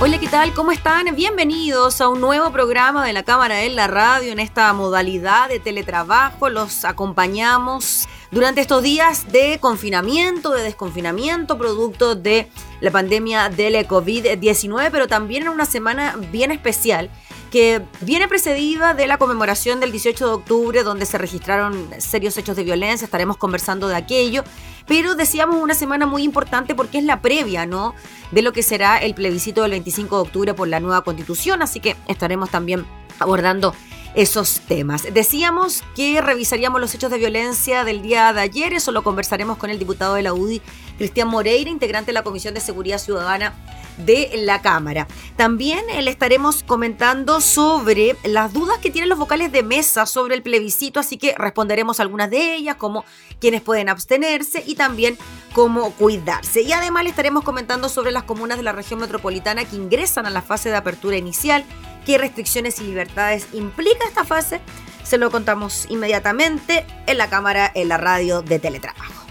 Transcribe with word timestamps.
Hola, 0.00 0.18
¿qué 0.18 0.26
tal? 0.26 0.52
¿Cómo 0.54 0.72
están? 0.72 1.14
Bienvenidos 1.14 2.00
a 2.00 2.08
un 2.08 2.20
nuevo 2.20 2.50
programa 2.50 3.06
de 3.06 3.12
la 3.12 3.22
Cámara 3.22 3.62
en 3.62 3.76
la 3.76 3.86
Radio 3.86 4.32
en 4.32 4.40
esta 4.40 4.72
modalidad 4.72 5.48
de 5.48 5.60
teletrabajo. 5.60 6.50
Los 6.50 6.84
acompañamos 6.84 8.08
durante 8.32 8.60
estos 8.60 8.82
días 8.82 9.30
de 9.30 9.58
confinamiento, 9.60 10.50
de 10.50 10.64
desconfinamiento, 10.64 11.56
producto 11.56 12.16
de 12.16 12.48
la 12.80 12.90
pandemia 12.90 13.48
del 13.50 13.76
COVID-19, 13.86 14.88
pero 14.90 15.06
también 15.06 15.44
en 15.44 15.50
una 15.50 15.64
semana 15.64 16.16
bien 16.32 16.50
especial 16.50 17.08
que 17.54 17.82
viene 18.00 18.26
precedida 18.26 18.94
de 18.94 19.06
la 19.06 19.16
conmemoración 19.16 19.78
del 19.78 19.92
18 19.92 20.26
de 20.26 20.32
octubre, 20.32 20.82
donde 20.82 21.06
se 21.06 21.18
registraron 21.18 21.88
serios 21.98 22.36
hechos 22.36 22.56
de 22.56 22.64
violencia, 22.64 23.04
estaremos 23.04 23.36
conversando 23.36 23.86
de 23.86 23.94
aquello, 23.94 24.42
pero 24.88 25.14
decíamos 25.14 25.62
una 25.62 25.74
semana 25.74 26.04
muy 26.04 26.24
importante 26.24 26.74
porque 26.74 26.98
es 26.98 27.04
la 27.04 27.20
previa, 27.20 27.64
¿no? 27.64 27.94
De 28.32 28.42
lo 28.42 28.52
que 28.52 28.64
será 28.64 28.98
el 28.98 29.14
plebiscito 29.14 29.62
del 29.62 29.70
25 29.70 30.16
de 30.16 30.22
octubre 30.22 30.54
por 30.54 30.66
la 30.66 30.80
nueva 30.80 31.02
constitución, 31.02 31.62
así 31.62 31.78
que 31.78 31.94
estaremos 32.08 32.50
también 32.50 32.86
abordando 33.20 33.72
esos 34.14 34.60
temas. 34.60 35.06
Decíamos 35.12 35.82
que 35.96 36.20
revisaríamos 36.20 36.80
los 36.80 36.94
hechos 36.94 37.10
de 37.10 37.18
violencia 37.18 37.84
del 37.84 38.02
día 38.02 38.32
de 38.32 38.40
ayer, 38.40 38.72
eso 38.72 38.92
lo 38.92 39.02
conversaremos 39.02 39.58
con 39.58 39.70
el 39.70 39.78
diputado 39.78 40.14
de 40.14 40.22
la 40.22 40.32
UDI, 40.32 40.62
Cristian 40.98 41.28
Moreira, 41.28 41.70
integrante 41.70 42.06
de 42.06 42.14
la 42.14 42.22
Comisión 42.22 42.54
de 42.54 42.60
Seguridad 42.60 42.98
Ciudadana 42.98 43.54
de 43.96 44.30
la 44.34 44.60
Cámara. 44.60 45.06
También 45.36 45.84
eh, 45.90 46.02
le 46.02 46.10
estaremos 46.10 46.62
comentando 46.62 47.40
sobre 47.40 48.16
las 48.24 48.52
dudas 48.52 48.78
que 48.78 48.90
tienen 48.90 49.08
los 49.08 49.18
vocales 49.18 49.52
de 49.52 49.62
mesa 49.62 50.06
sobre 50.06 50.34
el 50.34 50.42
plebiscito, 50.42 51.00
así 51.00 51.16
que 51.16 51.34
responderemos 51.36 52.00
algunas 52.00 52.30
de 52.30 52.54
ellas, 52.54 52.76
como 52.76 53.04
quienes 53.40 53.62
pueden 53.62 53.88
abstenerse 53.88 54.62
y 54.66 54.74
también 54.74 55.16
cómo 55.52 55.92
cuidarse. 55.92 56.62
Y 56.62 56.72
además 56.72 57.04
le 57.04 57.10
estaremos 57.10 57.44
comentando 57.44 57.88
sobre 57.88 58.12
las 58.12 58.24
comunas 58.24 58.56
de 58.56 58.64
la 58.64 58.72
región 58.72 59.00
metropolitana 59.00 59.64
que 59.64 59.76
ingresan 59.76 60.26
a 60.26 60.30
la 60.30 60.42
fase 60.42 60.70
de 60.70 60.76
apertura 60.76 61.16
inicial, 61.16 61.64
qué 62.04 62.18
restricciones 62.18 62.80
y 62.80 62.84
libertades 62.84 63.48
implica 63.52 64.04
esta 64.06 64.24
fase. 64.24 64.60
Se 65.02 65.18
lo 65.18 65.30
contamos 65.30 65.86
inmediatamente 65.90 66.86
en 67.06 67.18
la 67.18 67.28
cámara, 67.28 67.70
en 67.74 67.88
la 67.88 67.98
radio 67.98 68.42
de 68.42 68.58
teletrabajo. 68.58 69.23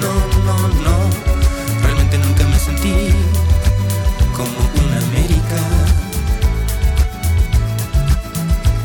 No, 0.00 0.12
no, 0.44 0.68
no. 0.82 0.96
Realmente 1.82 2.18
nunca 2.18 2.46
me 2.46 2.58
sentí 2.58 2.94
como 4.36 4.58
un 4.82 4.92
América. 5.04 5.60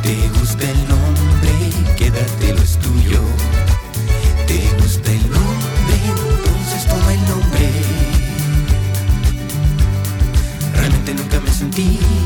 Te 0.02 0.30
gusta 0.40 0.64
el 0.64 0.88
nombre, 0.88 1.52
quédatelo 1.98 2.62
es 2.62 2.78
tuyo. 2.78 3.22
Te 4.48 4.60
gusta 4.82 5.12
el 5.12 5.30
nombre, 5.30 5.96
entonces 6.06 6.88
toma 6.88 7.14
el 7.14 7.22
nombre. 7.28 7.72
Realmente 10.74 11.14
nunca 11.16 11.40
me 11.42 11.52
sentí. 11.52 12.19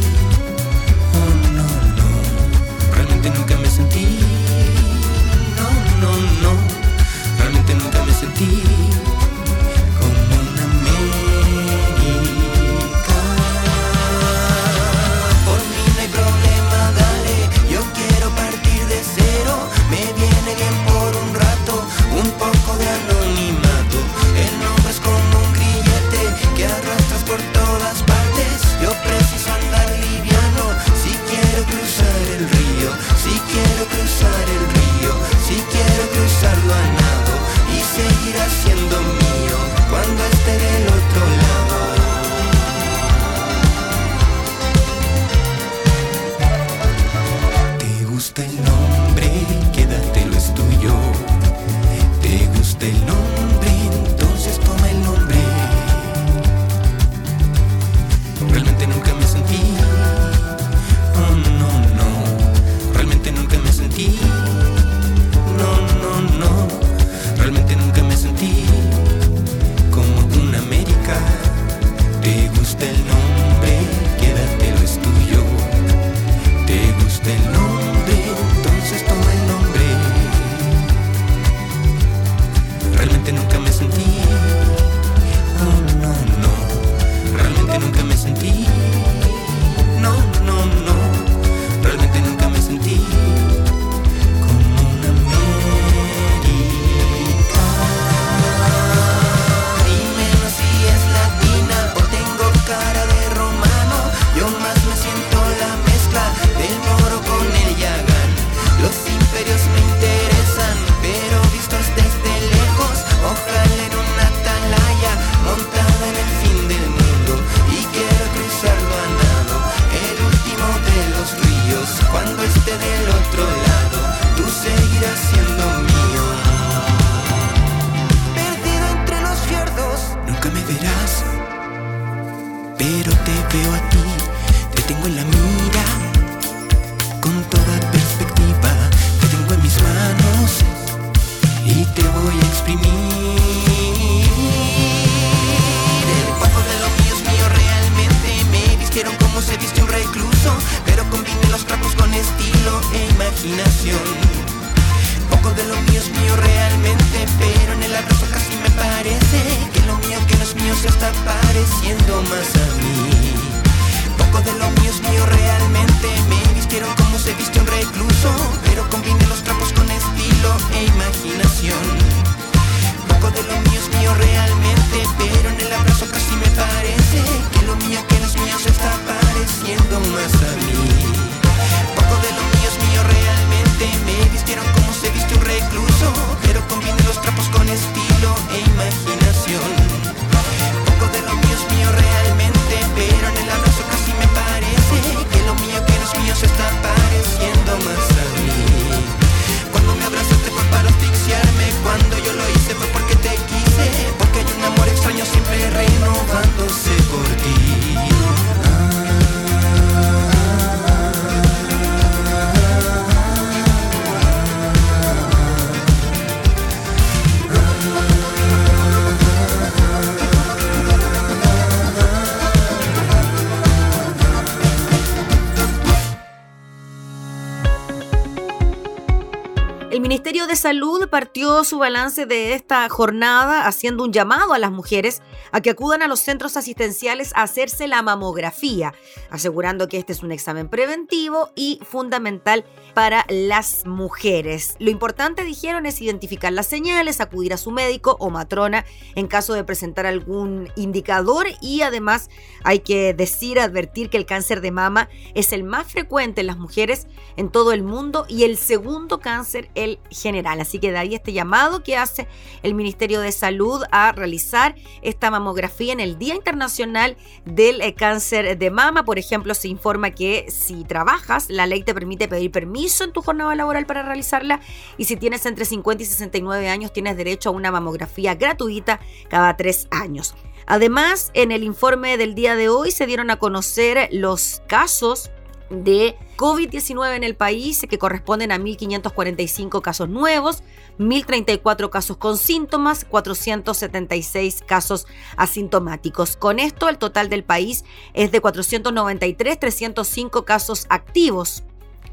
Partió 231.13 231.63
su 231.63 231.77
balance 231.77 232.25
de 232.25 232.55
esta 232.55 232.89
jornada 232.89 233.67
haciendo 233.67 234.03
un 234.03 234.11
llamado 234.11 234.51
a 234.51 234.57
las 234.57 234.71
mujeres 234.71 235.21
a 235.53 235.61
que 235.61 235.69
acudan 235.69 236.01
a 236.01 236.07
los 236.07 236.19
centros 236.19 236.57
asistenciales 236.57 237.31
a 237.35 237.43
hacerse 237.43 237.87
la 237.87 238.01
mamografía, 238.01 238.93
asegurando 239.29 239.87
que 239.87 239.99
este 239.99 240.11
es 240.11 240.23
un 240.23 240.31
examen 240.31 240.67
preventivo 240.67 241.51
y 241.55 241.79
fundamental 241.83 242.65
para 242.95 243.25
las 243.29 243.85
mujeres. 243.85 244.75
Lo 244.79 244.89
importante, 244.89 245.45
dijeron, 245.45 245.85
es 245.85 246.01
identificar 246.01 246.51
las 246.51 246.65
señales, 246.65 247.21
acudir 247.21 247.53
a 247.53 247.57
su 247.57 247.69
médico 247.69 248.17
o 248.19 248.31
matrona 248.31 248.83
en 249.15 249.27
caso 249.27 249.53
de 249.53 249.63
presentar 249.63 250.07
algún 250.07 250.69
indicador 250.75 251.45
y 251.61 251.81
además 251.81 252.29
hay 252.63 252.79
que 252.79 253.13
decir, 253.13 253.59
advertir 253.59 254.09
que 254.09 254.17
el 254.17 254.25
cáncer 254.25 254.59
de 254.59 254.71
mama 254.71 255.07
es 255.35 255.53
el 255.53 255.63
más 255.63 255.85
frecuente 255.85 256.41
en 256.41 256.47
las 256.47 256.57
mujeres 256.57 257.07
en 257.37 257.49
todo 257.49 257.73
el 257.73 257.83
mundo 257.83 258.25
y 258.27 258.43
el 258.43 258.57
segundo 258.57 259.19
cáncer 259.19 259.69
el 259.75 259.99
general. 260.09 260.59
Así 260.61 260.79
que 260.79 260.91
de 260.91 260.97
ahí 260.97 261.13
este 261.13 261.31
llamado 261.31 261.83
que 261.83 261.95
hace 261.95 262.27
el 262.63 262.73
Ministerio 262.73 263.21
de 263.21 263.31
Salud 263.31 263.83
a 263.91 264.13
realizar 264.13 264.75
esta 265.03 265.29
mamografía 265.29 265.42
en 265.79 265.99
el 265.99 266.17
Día 266.17 266.35
Internacional 266.35 267.17
del 267.45 267.81
eh, 267.81 267.93
Cáncer 267.93 268.57
de 268.57 268.71
Mama. 268.71 269.03
Por 269.03 269.19
ejemplo, 269.19 269.53
se 269.53 269.67
informa 269.67 270.11
que 270.11 270.45
si 270.49 270.83
trabajas, 270.83 271.49
la 271.49 271.67
ley 271.67 271.83
te 271.83 271.93
permite 271.93 272.27
pedir 272.27 272.51
permiso 272.51 273.03
en 273.03 273.11
tu 273.11 273.21
jornada 273.21 273.53
laboral 273.55 273.85
para 273.85 274.03
realizarla 274.03 274.61
y 274.97 275.05
si 275.05 275.17
tienes 275.17 275.45
entre 275.45 275.65
50 275.65 276.03
y 276.03 276.05
69 276.05 276.69
años, 276.69 276.93
tienes 276.93 277.17
derecho 277.17 277.49
a 277.49 277.51
una 277.51 277.71
mamografía 277.71 278.35
gratuita 278.35 278.99
cada 279.29 279.55
tres 279.57 279.87
años. 279.91 280.35
Además, 280.65 281.31
en 281.33 281.51
el 281.51 281.63
informe 281.63 282.17
del 282.17 282.35
día 282.35 282.55
de 282.55 282.69
hoy 282.69 282.91
se 282.91 283.05
dieron 283.05 283.29
a 283.29 283.37
conocer 283.37 284.07
los 284.11 284.61
casos 284.67 285.29
de 285.69 286.15
COVID-19 286.43 287.15
en 287.15 287.23
el 287.23 287.37
país, 287.37 287.85
que 287.89 287.97
corresponden 287.97 288.51
a 288.51 288.59
1.545 288.59 289.81
casos 289.81 290.09
nuevos, 290.09 290.61
1.034 290.99 291.89
casos 291.89 292.17
con 292.17 292.37
síntomas, 292.37 293.05
476 293.05 294.61
casos 294.67 295.07
asintomáticos. 295.37 296.35
Con 296.35 296.59
esto, 296.59 296.89
el 296.89 296.97
total 296.97 297.29
del 297.29 297.45
país 297.45 297.85
es 298.13 298.33
de 298.33 298.41
493, 298.41 299.57
305 299.57 300.43
casos 300.43 300.85
activos. 300.89 301.63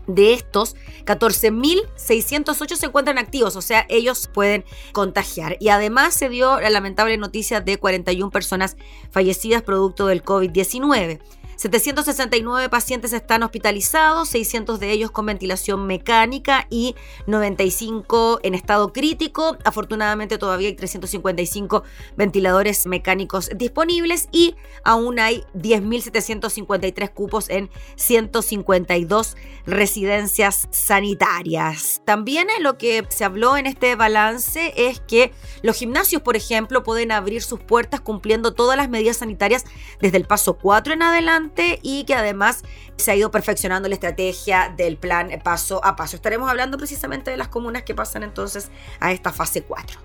De 0.07 0.33
estos, 0.33 0.77
14.608 1.07 2.77
se 2.77 2.87
encuentran 2.87 3.19
activos, 3.19 3.57
o 3.57 3.63
sea, 3.63 3.85
ellos 3.89 4.31
pueden 4.33 4.65
contagiar. 4.93 5.57
Y 5.59 5.71
además 5.71 6.15
se 6.15 6.29
dio 6.29 6.61
la 6.61 6.71
lamentable 6.71 7.17
noticia 7.17 7.61
de 7.61 7.79
41 7.79 8.31
personas 8.31 8.77
fallecidas 9.11 9.63
producto 9.63 10.07
del 10.07 10.23
COVID-19. 10.23 11.19
769 11.61 12.71
pacientes 12.71 13.13
están 13.13 13.43
hospitalizados, 13.43 14.31
600 14.31 14.81
de 14.81 14.93
ellos 14.93 15.11
con 15.11 15.27
ventilación 15.27 15.87
mecánica 15.87 16.67
y 16.71 16.95
95 17.27 18.41
en 18.43 18.55
estado 18.55 18.95
crítico. 18.95 19.59
Afortunadamente 19.65 20.39
todavía 20.39 20.69
hay 20.69 20.75
355 20.75 21.83
ventiladores 22.17 22.87
mecánicos 22.87 23.51
disponibles 23.55 24.31
y 24.33 24.55
aún 24.85 25.19
hay 25.19 25.45
10.753 25.55 27.13
cupos 27.13 27.51
en 27.51 27.69
152 27.97 29.37
residencias 29.67 30.67
sanitarias. 30.71 32.01
También 32.07 32.49
lo 32.61 32.79
que 32.79 33.07
se 33.11 33.27
habló 33.27 33.59
en 33.59 33.67
este 33.67 33.97
balance 33.97 34.73
es 34.79 35.01
que 35.01 35.31
los 35.61 35.77
gimnasios, 35.77 36.23
por 36.23 36.37
ejemplo, 36.37 36.83
pueden 36.85 37.13
abrir 37.13 37.43
sus 37.43 37.61
puertas 37.61 38.01
cumpliendo 38.01 38.55
todas 38.55 38.79
las 38.79 38.89
medidas 38.89 39.19
sanitarias 39.19 39.67
desde 40.01 40.17
el 40.17 40.25
paso 40.25 40.55
4 40.57 40.95
en 40.95 41.03
adelante 41.03 41.50
y 41.83 42.05
que 42.05 42.15
además 42.15 42.63
se 42.97 43.11
ha 43.11 43.17
ido 43.17 43.31
perfeccionando 43.31 43.89
la 43.89 43.95
estrategia 43.95 44.73
del 44.77 44.97
plan 44.97 45.31
paso 45.43 45.85
a 45.85 45.97
paso. 45.97 46.17
Estaremos 46.17 46.49
hablando 46.51 46.79
precisamente 46.79 47.31
de 47.31 47.37
las 47.37 47.49
comunas 47.49 47.83
que 47.83 47.95
pasan 47.95 48.23
entonces 48.23 48.71
a 49.01 49.13
esta 49.13 49.33
fase 49.33 49.63
4. 49.63 50.01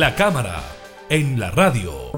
La 0.00 0.16
cámara 0.16 0.64
en 1.10 1.38
la 1.38 1.50
radio. 1.50 2.10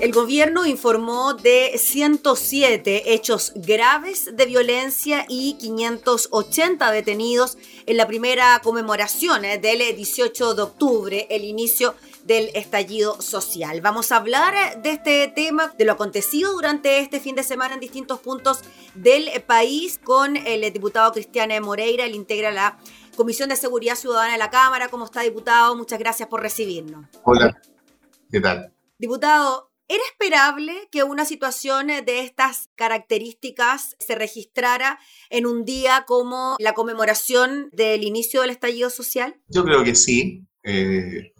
El 0.00 0.12
gobierno 0.12 0.64
informó 0.64 1.34
de 1.34 1.76
107 1.76 3.12
hechos 3.12 3.52
graves 3.54 4.34
de 4.34 4.46
violencia 4.46 5.26
y 5.28 5.58
580 5.58 6.90
detenidos 6.90 7.58
en 7.84 7.98
la 7.98 8.06
primera 8.06 8.58
conmemoración 8.64 9.44
eh, 9.44 9.58
del 9.58 9.94
18 9.94 10.54
de 10.54 10.62
octubre, 10.62 11.26
el 11.28 11.44
inicio 11.44 11.94
del 12.24 12.50
estallido 12.54 13.20
social. 13.20 13.82
Vamos 13.82 14.10
a 14.10 14.16
hablar 14.16 14.54
eh, 14.54 14.78
de 14.82 14.90
este 14.92 15.28
tema, 15.28 15.74
de 15.76 15.84
lo 15.84 15.92
acontecido 15.92 16.52
durante 16.52 17.00
este 17.00 17.20
fin 17.20 17.34
de 17.34 17.42
semana 17.42 17.74
en 17.74 17.80
distintos 17.80 18.20
puntos 18.20 18.60
del 18.94 19.42
país 19.42 20.00
con 20.02 20.38
el 20.38 20.72
diputado 20.72 21.12
Cristiane 21.12 21.60
Moreira, 21.60 22.06
él 22.06 22.14
integra 22.14 22.50
la 22.50 22.78
Comisión 23.16 23.48
de 23.48 23.56
Seguridad 23.56 23.96
Ciudadana 23.96 24.32
de 24.32 24.38
la 24.38 24.50
Cámara. 24.50 24.88
¿Cómo 24.88 25.04
está, 25.04 25.22
diputado? 25.22 25.76
Muchas 25.76 25.98
gracias 25.98 26.28
por 26.28 26.40
recibirnos. 26.40 27.06
Hola, 27.22 27.60
¿qué 28.30 28.40
tal? 28.40 28.72
Diputado, 28.98 29.70
¿Era 29.86 30.02
esperable 30.10 30.88
que 30.90 31.02
una 31.02 31.26
situación 31.26 31.88
de 31.88 32.20
estas 32.20 32.70
características 32.74 33.96
se 33.98 34.14
registrara 34.14 34.98
en 35.28 35.44
un 35.44 35.66
día 35.66 36.04
como 36.06 36.56
la 36.58 36.72
conmemoración 36.72 37.68
del 37.72 38.02
inicio 38.02 38.40
del 38.40 38.50
estallido 38.50 38.88
social? 38.88 39.36
Yo 39.48 39.62
creo 39.62 39.84
que 39.84 39.94
sí. 39.94 40.46
Eh, 40.62 41.34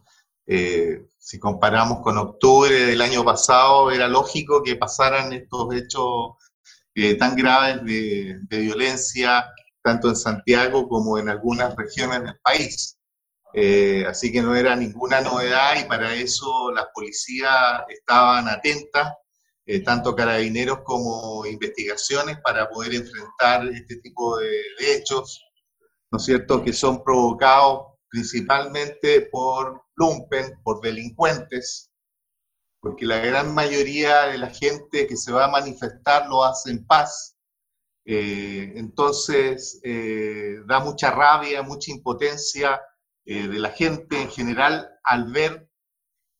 eh, 0.47 1.07
si 1.19 1.38
comparamos 1.38 2.00
con 2.02 2.19
octubre 2.19 2.75
del 2.75 3.00
año 3.00 3.25
pasado, 3.25 3.90
era 3.90 4.09
lógico 4.09 4.62
que 4.62 4.76
pasaran 4.76 5.33
estos 5.33 5.75
hechos 5.75 6.35
eh, 6.95 7.14
tan 7.14 7.35
graves 7.35 7.83
de, 7.83 8.40
de 8.43 8.59
violencia, 8.59 9.47
tanto 9.84 10.08
en 10.08 10.16
Santiago 10.16 10.88
como 10.88 11.18
en 11.18 11.28
algunas 11.28 11.76
regiones 11.76 12.22
del 12.22 12.38
país. 12.42 12.98
Eh, 13.52 14.04
así 14.08 14.32
que 14.32 14.42
no 14.42 14.56
era 14.56 14.74
ninguna 14.74 15.20
novedad 15.20 15.78
y 15.78 15.84
para 15.84 16.14
eso 16.14 16.72
las 16.72 16.86
policías 16.92 17.82
estaban 17.88 18.48
atentas, 18.48 19.12
eh, 19.66 19.80
tanto 19.80 20.16
carabineros 20.16 20.80
como 20.84 21.44
investigaciones, 21.46 22.38
para 22.42 22.68
poder 22.70 22.94
enfrentar 22.94 23.68
este 23.68 23.96
tipo 23.96 24.38
de, 24.38 24.48
de, 24.78 24.96
hechos, 24.96 25.44
¿no 26.10 26.18
es 26.18 26.24
cierto?, 26.24 26.64
que 26.64 26.72
son 26.72 27.04
provocados 27.04 27.92
principalmente 28.08 29.28
por 29.30 29.82
lumpen, 29.96 30.60
por 30.64 30.80
delincuentes, 30.80 31.90
porque 32.80 33.06
la 33.06 33.18
gran 33.18 33.54
mayoría 33.54 34.26
de 34.26 34.38
la 34.38 34.50
gente 34.50 35.06
que 35.06 35.16
se 35.16 35.30
va 35.30 35.44
a 35.44 35.50
manifestar 35.50 36.26
lo 36.28 36.42
hace 36.42 36.70
en 36.70 36.86
paz. 36.86 37.33
Eh, 38.06 38.73
entonces, 38.76 39.80
eh, 39.82 40.56
da 40.66 40.80
mucha 40.80 41.11
rabia, 41.11 41.62
mucha 41.62 41.90
impotencia 41.90 42.80
eh, 43.25 43.49
de 43.49 43.58
la 43.58 43.70
gente 43.70 44.20
en 44.20 44.30
general 44.30 44.90
al 45.02 45.32
ver 45.32 45.68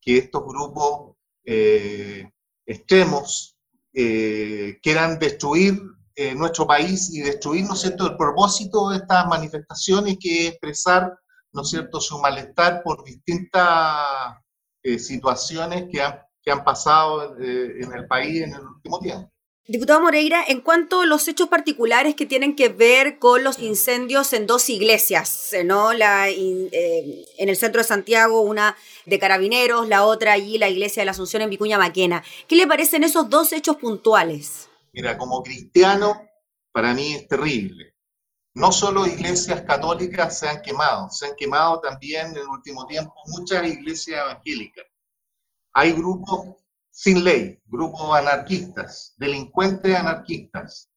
que 0.01 0.19
estos 0.19 0.43
grupos 0.45 1.17
extremos 2.67 3.59
quieran 3.93 5.19
destruir 5.19 5.79
nuestro 6.37 6.67
país 6.67 7.11
y 7.13 7.21
destruir, 7.21 7.65
¿no 7.67 7.77
cierto?, 7.77 8.07
el 8.07 8.17
propósito 8.17 8.89
de 8.91 8.97
estas 8.97 9.27
manifestaciones 9.27 10.17
que 10.19 10.47
es 10.47 10.53
expresar, 10.53 11.19
¿no 11.53 11.65
cierto?, 11.65 12.01
su 12.01 12.19
malestar 12.19 12.83
por 12.83 13.05
distintas 13.05 14.37
situaciones 14.99 15.87
que 15.93 16.01
han, 16.03 16.19
que 16.43 16.51
han 16.51 16.65
pasado 16.65 17.37
en 17.39 17.93
el 17.93 18.07
país 18.07 18.43
en 18.43 18.55
el 18.55 18.63
último 18.63 18.99
tiempo. 19.01 19.34
Diputado 19.67 20.03
Moreira, 20.03 20.45
en 20.47 20.61
cuanto 20.61 21.01
a 21.01 21.07
los 21.07 21.27
hechos 21.27 21.49
particulares 21.49 22.15
que 22.15 22.27
tienen 22.27 22.55
que 22.55 22.69
ver 22.69 23.19
con 23.19 23.43
los 23.43 23.59
incendios 23.59 24.35
en 24.35 24.47
dos 24.47 24.69
iglesias, 24.69 25.53
¿no? 25.65 25.95
La, 25.95 26.29
eh, 26.29 27.25
en 27.39 27.49
el 27.49 27.57
centro 27.57 27.81
de 27.81 27.89
Santiago, 27.89 28.43
una 28.43 28.77
de 29.07 29.19
carabineros, 29.19 29.89
la 29.89 30.05
otra 30.05 30.35
allí, 30.35 30.59
la 30.59 30.69
iglesia 30.69 31.01
de 31.01 31.07
la 31.07 31.13
Asunción 31.13 31.41
en 31.41 31.49
Vicuña 31.49 31.79
Maquena. 31.79 32.23
¿Qué 32.47 32.57
le 32.57 32.67
parecen 32.67 33.05
esos 33.05 33.31
dos 33.31 33.55
hechos 33.55 33.77
puntuales? 33.77 34.69
Mira, 34.93 35.17
como 35.17 35.43
cristiano, 35.43 36.29
para 36.71 36.93
mí 36.93 37.15
es 37.15 37.27
terrible. 37.27 37.95
No 38.53 38.71
solo 38.71 39.07
iglesias 39.07 39.63
católicas 39.63 40.39
se 40.39 40.47
han 40.47 40.61
quemado, 40.61 41.09
se 41.09 41.25
han 41.25 41.37
quemado 41.37 41.81
también 41.81 42.33
en 42.33 42.37
el 42.37 42.49
último 42.49 42.87
tiempo 42.87 43.15
muchas 43.29 43.67
iglesias 43.67 44.21
evangélicas. 44.21 44.85
Hay 45.73 45.93
grupos 45.93 46.64
sin 46.95 47.25
ley, 47.25 47.61
grupos 47.67 48.17
anarquistas, 48.17 49.15
delincuentes 49.17 49.97
anarquistas, 49.97 50.89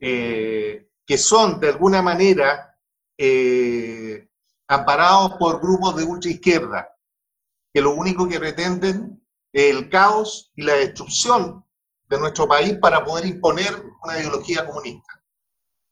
eh, 0.00 0.88
que 1.06 1.18
son 1.18 1.60
de 1.60 1.68
alguna 1.68 2.00
manera 2.00 2.78
eh, 3.18 4.26
amparados 4.66 5.34
por 5.34 5.60
grupos 5.60 5.96
de 5.96 6.04
ultra 6.04 6.30
izquierda, 6.30 6.88
que 7.74 7.82
lo 7.82 7.94
único 7.94 8.26
que 8.26 8.40
pretenden 8.40 9.22
es 9.52 9.70
el 9.70 9.90
caos 9.90 10.50
y 10.56 10.62
la 10.62 10.76
destrucción 10.76 11.62
de 12.08 12.18
nuestro 12.18 12.48
país 12.48 12.78
para 12.80 13.04
poder 13.04 13.26
imponer 13.26 13.84
una 14.02 14.18
ideología 14.18 14.66
comunista. 14.66 15.22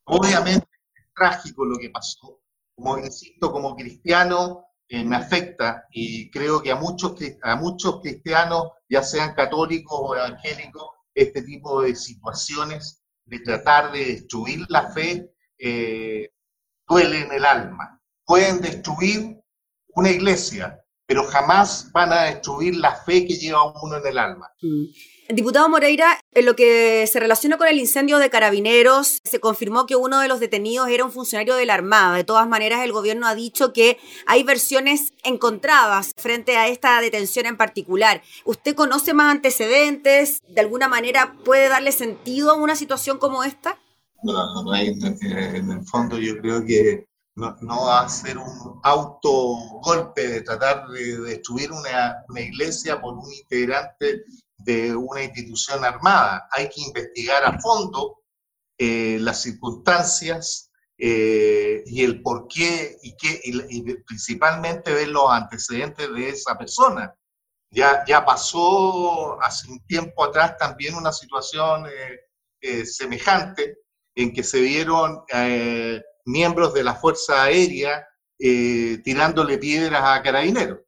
Obviamente 0.04 0.66
es 0.94 1.12
trágico 1.14 1.66
lo 1.66 1.76
que 1.76 1.90
pasó. 1.90 2.40
Como 2.75 2.97
insisto, 2.97 3.52
como 3.52 3.76
cristiano, 3.76 4.64
eh, 4.93 5.05
me 5.05 5.17
afecta 5.17 5.87
y 5.91 6.31
creo 6.31 6.63
que 6.63 6.71
a 6.71 6.77
muchos, 6.77 7.15
a 7.43 7.57
muchos 7.57 8.03
cristianos, 8.03 8.73
ya 8.91 9.03
sean 9.03 9.35
católicos 9.35 9.99
o 9.99 10.15
evangélicos, 10.15 10.87
este 11.15 11.41
tipo 11.41 11.81
de 11.81 11.97
situaciones 11.97 13.03
de 13.25 13.41
tratar 13.41 13.91
de 13.91 14.05
destruir 14.05 14.67
la 14.69 14.93
fe 14.93 15.33
eh, 15.59 16.29
duele 16.87 17.23
en 17.23 17.33
el 17.33 17.47
alma. 17.47 18.03
Pueden 18.27 18.61
destruir 18.61 19.41
una 19.95 20.11
iglesia, 20.11 20.82
pero 21.12 21.25
jamás 21.25 21.92
van 21.92 22.11
a 22.11 22.23
destruir 22.23 22.75
la 22.75 22.95
fe 22.95 23.26
que 23.26 23.35
lleva 23.35 23.71
uno 23.83 23.99
en 23.99 24.07
el 24.07 24.16
alma. 24.16 24.50
Mm. 24.62 25.35
Diputado 25.35 25.69
Moreira, 25.69 26.19
en 26.33 26.47
lo 26.47 26.57
que 26.57 27.07
se 27.07 27.21
relaciona 27.21 27.59
con 27.59 27.69
el 27.69 27.78
incendio 27.78 28.16
de 28.16 28.31
carabineros, 28.31 29.19
se 29.23 29.38
confirmó 29.38 29.85
que 29.85 29.95
uno 29.95 30.21
de 30.21 30.28
los 30.28 30.40
detenidos 30.40 30.88
era 30.88 31.04
un 31.04 31.12
funcionario 31.12 31.54
de 31.54 31.66
la 31.66 31.75
Armada. 31.75 32.16
De 32.16 32.25
todas 32.25 32.49
maneras, 32.49 32.83
el 32.83 32.92
gobierno 32.92 33.26
ha 33.26 33.35
dicho 33.35 33.75
que 33.75 33.99
hay 34.26 34.42
versiones 34.42 35.12
encontradas 35.23 36.12
frente 36.16 36.57
a 36.57 36.69
esta 36.69 36.99
detención 37.02 37.45
en 37.45 37.59
particular. 37.59 38.23
¿Usted 38.47 38.75
conoce 38.75 39.12
más 39.12 39.33
antecedentes? 39.33 40.40
¿De 40.49 40.62
alguna 40.62 40.88
manera 40.88 41.37
puede 41.45 41.69
darle 41.69 41.92
sentido 41.92 42.52
a 42.52 42.54
una 42.54 42.75
situación 42.75 43.19
como 43.19 43.45
esta? 43.45 43.78
No, 44.23 44.62
no 44.62 44.73
hay, 44.73 44.88
en 44.88 45.71
el 45.71 45.85
fondo 45.85 46.19
yo 46.19 46.38
creo 46.38 46.64
que 46.64 47.04
no, 47.35 47.57
no, 47.62 48.09
ser 48.09 48.37
un 48.37 48.81
autogolpe 48.83 50.29
de 50.29 50.43
tratar 50.43 50.87
de 50.89 51.19
destruir 51.19 51.73
una, 51.73 52.25
una 52.29 52.41
iglesia 52.41 53.01
por 53.01 53.15
un 53.15 53.33
integrante 53.33 54.25
de 54.59 54.95
una 54.95 55.23
institución 55.23 55.85
armada. 55.85 56.49
Hay 56.53 56.69
que 56.69 56.83
investigar 56.83 57.45
a 57.45 57.59
fondo 57.59 58.23
eh, 58.79 59.19
las 59.21 59.41
circunstancias 59.43 60.71
eh, 60.99 61.83
y 61.87 62.05
el 62.05 62.23
por 62.23 62.47
qué 62.49 62.99
y, 63.03 63.17
qué, 63.17 63.41
y, 63.45 63.79
y, 63.79 63.95
principalmente 64.03 64.93
ver 64.93 65.09
los 65.09 65.31
antecedentes 65.31 66.12
de 66.12 66.29
esa 66.29 66.57
persona. 66.57 67.15
Ya, 67.71 68.05
ya 68.07 68.25
pasó 68.27 69.41
hace 69.41 69.71
un 69.71 69.81
tiempo 69.87 70.25
atrás 70.25 70.59
también 70.59 70.95
una 70.95 71.12
situación 71.12 71.87
eh, 72.61 72.85
semejante 72.85 73.79
en 74.15 74.35
que 74.35 74.43
se 74.43 74.61
vieron 74.61 75.25
miembros 76.25 76.75
de 76.75 76.85
la 76.85 76.95
Fuerza 76.95 77.45
Aérea 77.45 78.07
tirándole 78.38 79.57
piedras 79.59 80.02
a 80.05 80.21
carabineros 80.23 80.81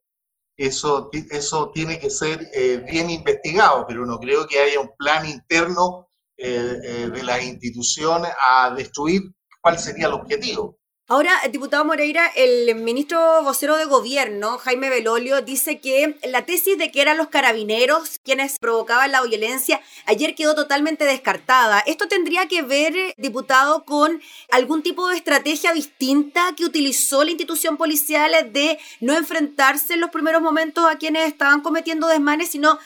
eso, 0.57 1.09
eso 1.31 1.71
tiene 1.73 1.99
que 1.99 2.09
ser 2.09 2.49
eh, 2.53 2.83
bien 2.89 3.09
investigado, 3.09 3.85
pero 3.87 4.05
no 4.05 4.19
creo 4.19 4.47
que 4.47 4.59
haya 4.59 4.79
un 4.79 4.91
plan 4.97 5.25
interno 5.25 6.07
eh, 6.37 6.79
eh, 6.83 7.09
de 7.09 7.23
la 7.23 7.41
institución 7.41 8.23
a 8.49 8.73
destruir 8.73 9.21
cuál 9.61 9.77
sería 9.79 10.07
el 10.07 10.13
objetivo. 10.13 10.77
Ahora, 11.07 11.39
diputado 11.51 11.85
Moreira, 11.85 12.31
el 12.35 12.73
ministro 12.73 13.43
vocero 13.43 13.77
de 13.77 13.85
gobierno, 13.85 14.57
Jaime 14.57 14.89
Belolio, 14.89 15.43
dice 15.43 15.79
que 15.79 16.17
la 16.23 16.47
tesis 16.47 16.79
de 16.79 16.89
que 16.89 16.99
eran 16.99 17.17
los 17.17 17.27
carabineros 17.27 18.17
quienes 18.23 18.57
provocaban 18.57 19.11
la 19.11 19.21
violencia 19.21 19.79
ayer 20.07 20.33
quedó 20.33 20.55
totalmente 20.55 21.05
descartada. 21.05 21.81
¿Esto 21.81 22.07
tendría 22.07 22.47
que 22.47 22.63
ver, 22.63 23.13
diputado, 23.17 23.85
con 23.85 24.19
algún 24.49 24.81
tipo 24.81 25.07
de 25.07 25.17
estrategia 25.17 25.73
distinta 25.73 26.55
que 26.57 26.65
utilizó 26.65 27.23
la 27.23 27.29
institución 27.29 27.77
policial 27.77 28.51
de 28.51 28.79
no 28.99 29.13
enfrentarse 29.15 29.93
en 29.93 30.01
los 30.01 30.09
primeros 30.09 30.41
momentos 30.41 30.89
a 30.89 30.97
quienes 30.97 31.27
estaban 31.27 31.61
cometiendo 31.61 32.07
desmanes, 32.07 32.49
sino 32.49 32.79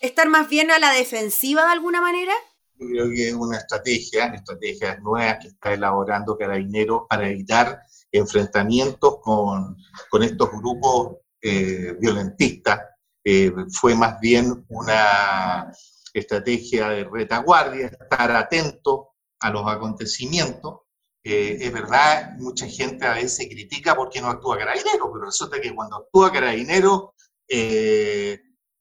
estar 0.00 0.30
más 0.30 0.48
bien 0.48 0.70
a 0.70 0.78
la 0.78 0.92
defensiva 0.92 1.66
de 1.66 1.72
alguna 1.72 2.00
manera? 2.00 2.32
Yo 2.78 2.86
creo 2.88 3.10
que 3.10 3.28
es 3.28 3.34
una 3.34 3.58
estrategia, 3.58 4.26
estrategia 4.26 4.98
nueva 4.98 5.38
que 5.38 5.48
está 5.48 5.72
elaborando 5.72 6.36
Carabineros 6.36 7.02
para 7.08 7.28
evitar 7.28 7.80
enfrentamientos 8.12 9.18
con, 9.22 9.76
con 10.10 10.22
estos 10.22 10.50
grupos 10.50 11.16
eh, 11.40 11.94
violentistas. 11.98 12.80
Eh, 13.24 13.52
fue 13.72 13.94
más 13.94 14.20
bien 14.20 14.64
una 14.68 15.72
estrategia 16.12 16.88
de 16.90 17.04
retaguardia, 17.04 17.86
estar 17.86 18.30
atento 18.30 19.14
a 19.40 19.50
los 19.50 19.66
acontecimientos 19.66 20.80
Eh, 21.28 21.58
es 21.60 21.72
verdad, 21.72 22.36
mucha 22.38 22.68
gente 22.68 23.04
a 23.04 23.14
veces 23.14 23.48
critica 23.48 23.96
por 23.96 24.10
qué 24.10 24.20
no 24.20 24.28
actúa 24.28 24.56
carabinero, 24.58 25.10
pero 25.12 25.24
resulta 25.24 25.60
que 25.60 25.74
cuando 25.74 25.96
actúa 25.96 26.30
carabinero, 26.32 27.14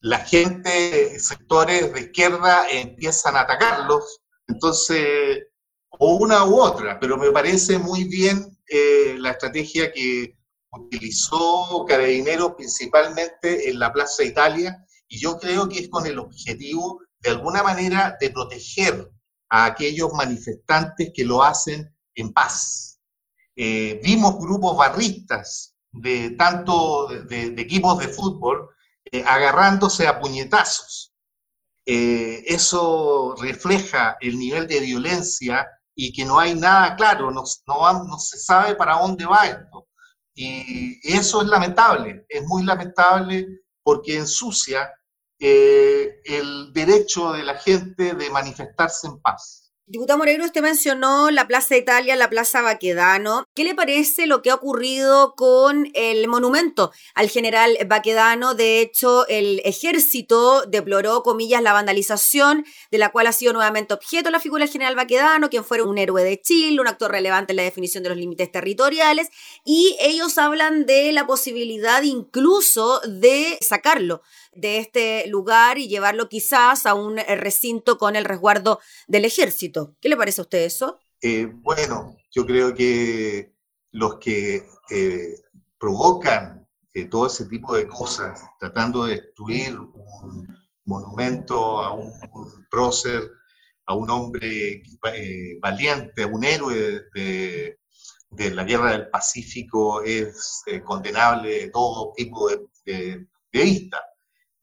la 0.02 0.20
gente, 0.20 1.20
sectores 1.20 1.94
de 1.94 2.02
izquierda 2.02 2.68
empiezan 2.70 3.36
a 3.36 3.42
atacarlos, 3.42 4.22
entonces, 4.48 5.48
o 5.90 6.16
una 6.16 6.46
u 6.46 6.60
otra, 6.60 7.00
pero 7.00 7.18
me 7.18 7.32
parece 7.32 7.80
muy 7.80 8.04
bien 8.04 8.58
eh, 8.68 9.16
la 9.18 9.32
estrategia 9.32 9.92
que 9.92 10.38
utilizó 10.72 11.86
Carabineros 11.88 12.54
principalmente 12.56 13.70
en 13.70 13.80
la 13.80 13.92
Plaza 13.92 14.24
Italia, 14.24 14.86
y 15.08 15.20
yo 15.20 15.38
creo 15.38 15.68
que 15.70 15.80
es 15.80 15.90
con 15.90 16.06
el 16.06 16.20
objetivo, 16.20 17.02
de 17.20 17.30
alguna 17.32 17.64
manera, 17.64 18.18
de 18.20 18.30
proteger 18.30 19.10
a 19.50 19.66
aquellos 19.66 20.14
manifestantes 20.14 21.12
que 21.14 21.24
lo 21.24 21.44
hacen 21.44 21.92
en 22.16 22.34
paz. 22.34 23.00
Eh, 23.56 24.00
vimos 24.04 24.38
grupos 24.38 24.76
barristas 24.76 25.76
de 25.92 26.32
tanto 26.32 27.08
de, 27.08 27.52
de 27.52 27.62
equipos 27.62 27.98
de 28.00 28.10
fútbol 28.10 28.70
eh, 29.12 29.24
agarrándose 29.26 30.08
a 30.08 30.20
puñetazos. 30.20 31.14
Eh, 31.86 32.44
eso 32.48 33.36
refleja 33.40 34.18
el 34.20 34.40
nivel 34.40 34.68
de 34.68 34.80
violencia 34.80 35.68
y 35.94 36.12
que 36.12 36.26
no 36.26 36.40
hay 36.40 36.56
nada 36.56 36.96
claro, 36.96 37.32
no, 37.32 37.46
se 37.46 38.38
sabe 38.38 38.76
para 38.76 38.98
dónde 38.98 39.26
va 39.26 39.48
esto. 39.48 39.88
Y 40.34 41.00
eso 41.04 41.42
es 41.42 41.48
lamentable, 41.48 42.26
es 42.28 42.44
muy 42.46 42.64
lamentable 42.64 43.48
porque 43.84 44.18
ensucia 44.18 44.92
eh, 45.40 46.22
el 46.26 46.74
derecho 46.74 47.32
de 47.32 47.44
la 47.44 47.56
gente 47.56 48.14
de 48.16 48.30
manifestarse 48.30 49.08
en 49.08 49.22
paz. 49.22 49.65
Diputado 49.88 50.18
Moreiro, 50.18 50.44
usted 50.44 50.64
mencionó 50.64 51.30
la 51.30 51.46
Plaza 51.46 51.78
Italia, 51.78 52.16
la 52.16 52.28
Plaza 52.28 52.64
Baquedano. 52.64 53.48
¿Qué 53.54 53.64
le 53.64 53.76
parece 53.76 54.26
lo 54.26 54.42
que 54.42 54.50
ha 54.50 54.56
ocurrido 54.56 55.36
con 55.36 55.92
el 55.94 56.28
monumento 56.28 56.92
al 57.14 57.30
general 57.30 57.78
Baquedano? 57.86 58.56
De 58.56 58.82
hecho, 58.82 59.28
el 59.28 59.62
ejército 59.64 60.64
deploró, 60.66 61.22
comillas, 61.22 61.62
la 61.62 61.72
vandalización, 61.72 62.66
de 62.90 62.98
la 62.98 63.12
cual 63.12 63.28
ha 63.28 63.32
sido 63.32 63.54
nuevamente 63.54 63.94
objeto 63.94 64.32
la 64.32 64.40
figura 64.40 64.64
del 64.64 64.72
general 64.72 64.96
Baquedano, 64.96 65.52
quien 65.52 65.64
fue 65.64 65.80
un 65.84 66.00
héroe 66.00 66.24
de 66.24 66.42
Chile, 66.42 66.82
un 66.82 66.88
actor 66.88 67.12
relevante 67.12 67.54
en 67.54 67.58
la 67.58 67.64
definición 67.64 68.02
de 68.02 68.10
los 68.10 68.18
límites 68.18 68.52
territoriales, 68.52 69.28
y 69.64 69.96
ellos 70.00 70.40
hablan 70.40 70.88
de 70.88 71.12
la 71.12 71.28
posibilidad 71.28 72.02
incluso 72.02 73.02
de 73.02 73.60
sacarlo 73.62 74.24
de 74.56 74.80
este 74.80 75.28
lugar 75.28 75.78
y 75.78 75.88
llevarlo 75.88 76.30
quizás 76.30 76.86
a 76.86 76.94
un 76.94 77.20
eh, 77.20 77.36
recinto 77.36 77.98
con 77.98 78.16
el 78.16 78.26
resguardo 78.26 78.80
del 79.08 79.26
ejército. 79.26 79.96
¿Qué 80.02 80.10
le 80.10 80.18
parece 80.18 80.42
a 80.42 80.44
usted 80.44 80.64
eso? 80.64 81.00
Eh, 81.22 81.48
bueno, 81.52 82.18
yo 82.32 82.46
creo 82.46 82.74
que 82.74 83.54
los 83.92 84.16
que 84.16 84.66
eh, 84.90 85.36
provocan 85.78 86.68
todo 87.12 87.28
ese 87.28 87.46
tipo 87.46 87.76
de 87.76 87.88
cosas, 87.90 88.42
tratando 88.58 89.04
de 89.04 89.16
destruir 89.16 89.78
un 89.78 90.48
monumento 90.86 91.82
a 91.82 91.94
un, 91.94 92.14
prócer, 92.72 93.22
a 93.86 93.96
un 93.96 94.10
hombre 94.10 94.82
valiente, 95.62 96.24
a 96.24 96.28
un 96.28 96.46
héroe 96.46 97.02
de, 97.14 97.78
la 98.32 98.64
guerra 98.64 98.92
del 98.92 99.10
Pacífico, 99.10 100.04
es 100.04 100.64
condenable 100.86 101.50
de 101.50 101.70
todo 101.70 102.14
tipo 102.16 102.50
de 102.86 103.28
vista 103.52 104.02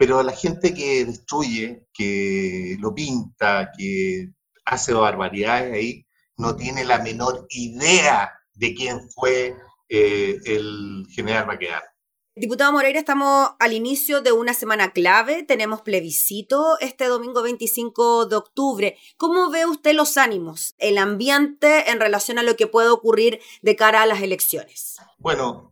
pero 0.03 0.21
la 0.25 0.33
gente 0.33 0.75
que 0.75 1.05
destruye, 1.05 1.87
que 1.95 2.77
lo 2.81 2.93
pinta, 2.93 3.71
que 3.79 4.33
hace 4.65 4.93
barbaridades 4.93 5.73
ahí, 5.73 6.05
no 6.37 6.57
tiene 6.57 6.85
la 6.85 6.99
menor 6.99 7.47
idea 7.51 8.33
de 8.53 8.75
quién 8.75 9.09
fue 9.11 9.55
eh, 9.89 10.41
el 10.45 11.07
general 11.09 11.47
Baquedano. 11.47 11.87
Diputado 12.35 12.73
Moreira, 12.73 12.99
estamos 12.99 13.51
al 13.61 13.75
inicio 13.75 14.23
de 14.23 14.33
una 14.33 14.55
semana 14.55 14.93
clave, 14.93 15.45
tenemos 15.45 15.83
plebiscito 15.83 16.81
este 16.81 17.07
domingo 17.07 17.41
25 17.41 18.27
de 18.27 18.35
octubre. 18.35 18.99
¿Cómo 19.17 19.51
ve 19.51 19.67
usted 19.67 19.95
los 19.95 20.17
ánimos, 20.17 20.75
el 20.79 20.99
ambiente 20.99 21.93
en 21.93 22.01
relación 22.01 22.41
a 22.41 22.43
lo 22.43 22.57
que 22.57 22.67
puede 22.67 22.89
ocurrir 22.89 23.39
de 23.61 23.77
cara 23.77 24.03
a 24.03 24.07
las 24.07 24.21
elecciones? 24.21 24.97
Bueno, 25.19 25.72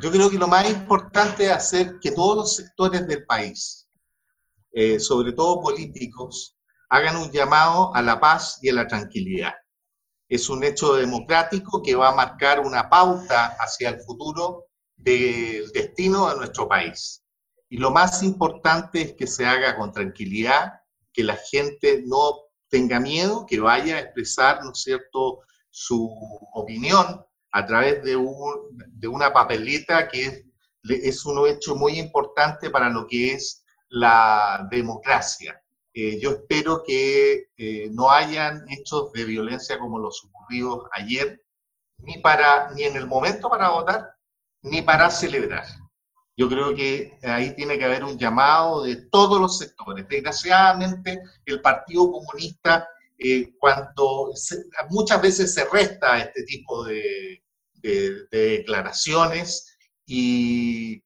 yo 0.00 0.10
creo 0.10 0.30
que 0.30 0.38
lo 0.38 0.48
más 0.48 0.68
importante 0.68 1.46
es 1.46 1.52
hacer 1.52 1.98
que 2.00 2.12
todos 2.12 2.36
los 2.36 2.56
sectores 2.56 3.06
del 3.06 3.24
país, 3.24 3.88
eh, 4.72 5.00
sobre 5.00 5.32
todo 5.32 5.60
políticos, 5.60 6.56
hagan 6.88 7.16
un 7.16 7.30
llamado 7.30 7.94
a 7.94 8.02
la 8.02 8.20
paz 8.20 8.58
y 8.62 8.68
a 8.68 8.74
la 8.74 8.86
tranquilidad. 8.86 9.54
Es 10.28 10.48
un 10.48 10.62
hecho 10.62 10.94
democrático 10.94 11.82
que 11.82 11.94
va 11.94 12.10
a 12.10 12.14
marcar 12.14 12.60
una 12.60 12.88
pauta 12.88 13.56
hacia 13.58 13.90
el 13.90 14.00
futuro 14.00 14.66
del 14.94 15.70
destino 15.72 16.28
de 16.28 16.36
nuestro 16.36 16.68
país. 16.68 17.24
Y 17.68 17.78
lo 17.78 17.90
más 17.90 18.22
importante 18.22 19.02
es 19.02 19.12
que 19.14 19.26
se 19.26 19.46
haga 19.46 19.76
con 19.76 19.92
tranquilidad, 19.92 20.80
que 21.12 21.24
la 21.24 21.36
gente 21.36 22.02
no 22.06 22.48
tenga 22.68 23.00
miedo, 23.00 23.46
que 23.46 23.60
vaya 23.60 23.96
a 23.96 24.00
expresar, 24.00 24.62
¿no 24.62 24.72
es 24.72 24.82
cierto?, 24.82 25.40
su 25.70 26.10
opinión 26.54 27.24
a 27.58 27.66
través 27.66 28.04
de, 28.04 28.14
un, 28.14 28.38
de 29.00 29.08
una 29.08 29.32
papeleta 29.32 30.06
que 30.06 30.26
es, 30.26 30.44
es, 30.88 31.26
un 31.26 31.44
hecho 31.48 31.74
muy 31.74 31.98
importante 31.98 32.70
para 32.70 32.88
lo 32.88 33.04
que 33.08 33.32
es 33.32 33.64
la 33.88 34.68
democracia. 34.70 35.60
Eh, 35.92 36.20
yo 36.20 36.30
espero 36.30 36.84
que 36.86 37.48
eh, 37.56 37.88
no 37.90 38.12
hayan 38.12 38.64
hechos 38.68 39.10
de 39.12 39.24
violencia 39.24 39.76
como 39.76 39.98
los 39.98 40.24
ocurridos 40.24 40.84
ayer, 40.92 41.42
ni, 41.96 42.18
para, 42.18 42.70
ni 42.74 42.84
en 42.84 42.96
el 42.96 43.08
momento 43.08 43.50
para 43.50 43.70
votar, 43.70 44.14
ni 44.62 44.80
para 44.82 45.10
celebrar. 45.10 45.64
Yo 46.36 46.48
creo 46.48 46.76
que 46.76 47.18
ahí 47.24 47.56
tiene 47.56 47.76
que 47.76 47.86
haber 47.86 48.04
un 48.04 48.16
llamado 48.16 48.84
de 48.84 49.08
todos 49.10 49.40
los 49.40 49.58
sectores. 49.58 50.06
Desgraciadamente, 50.06 51.20
el 51.44 51.60
Partido 51.60 52.12
Comunista 52.12 52.88
eh, 53.18 53.52
cuando 53.58 54.30
se, 54.34 54.62
muchas 54.90 55.20
veces 55.20 55.52
se 55.52 55.64
resta 55.64 56.20
este 56.20 56.44
tipo 56.44 56.84
de, 56.84 57.42
de, 57.80 58.26
de 58.30 58.58
declaraciones 58.58 59.78
y, 60.08 61.04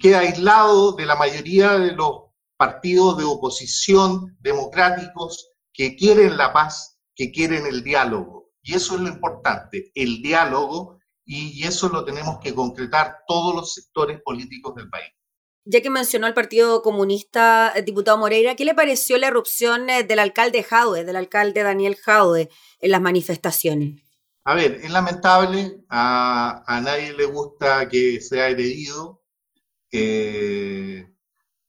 queda 0.00 0.20
aislado 0.20 0.92
de 0.92 1.06
la 1.06 1.16
mayoría 1.16 1.78
de 1.78 1.92
los 1.92 2.30
partidos 2.56 3.18
de 3.18 3.24
oposición 3.24 4.36
democráticos 4.40 5.50
que 5.72 5.96
quieren 5.96 6.36
la 6.36 6.52
paz, 6.52 6.98
que 7.14 7.30
quieren 7.30 7.66
el 7.66 7.82
diálogo. 7.82 8.50
Y 8.62 8.74
eso 8.74 8.94
es 8.94 9.02
lo 9.02 9.08
importante, 9.08 9.92
el 9.94 10.22
diálogo, 10.22 10.98
y, 11.26 11.66
eso 11.66 11.88
lo 11.88 12.04
tenemos 12.04 12.38
que 12.42 12.54
concretar 12.54 13.18
todos 13.26 13.54
los 13.54 13.74
sectores 13.74 14.20
políticos 14.22 14.74
del 14.74 14.88
país. 14.88 15.12
Ya 15.66 15.80
que 15.80 15.90
mencionó 15.90 16.26
al 16.26 16.34
Partido 16.34 16.82
Comunista, 16.82 17.72
eh, 17.74 17.82
diputado 17.82 18.18
Moreira, 18.18 18.54
¿qué 18.54 18.66
le 18.66 18.74
pareció 18.74 19.16
la 19.16 19.28
erupción 19.28 19.88
eh, 19.88 20.02
del 20.02 20.18
alcalde 20.18 20.62
Jaude, 20.62 21.04
del 21.04 21.16
alcalde 21.16 21.62
Daniel 21.62 21.96
Jaude, 21.96 22.50
en 22.80 22.90
las 22.90 23.00
manifestaciones? 23.00 24.02
A 24.46 24.54
ver, 24.54 24.74
es 24.82 24.90
lamentable, 24.90 25.84
a, 25.88 26.80
nadie 26.82 27.14
le 27.14 27.24
gusta 27.24 27.88
que 27.88 28.20
sea 28.20 28.46
agredido. 28.46 29.22
Eh, 29.90 31.14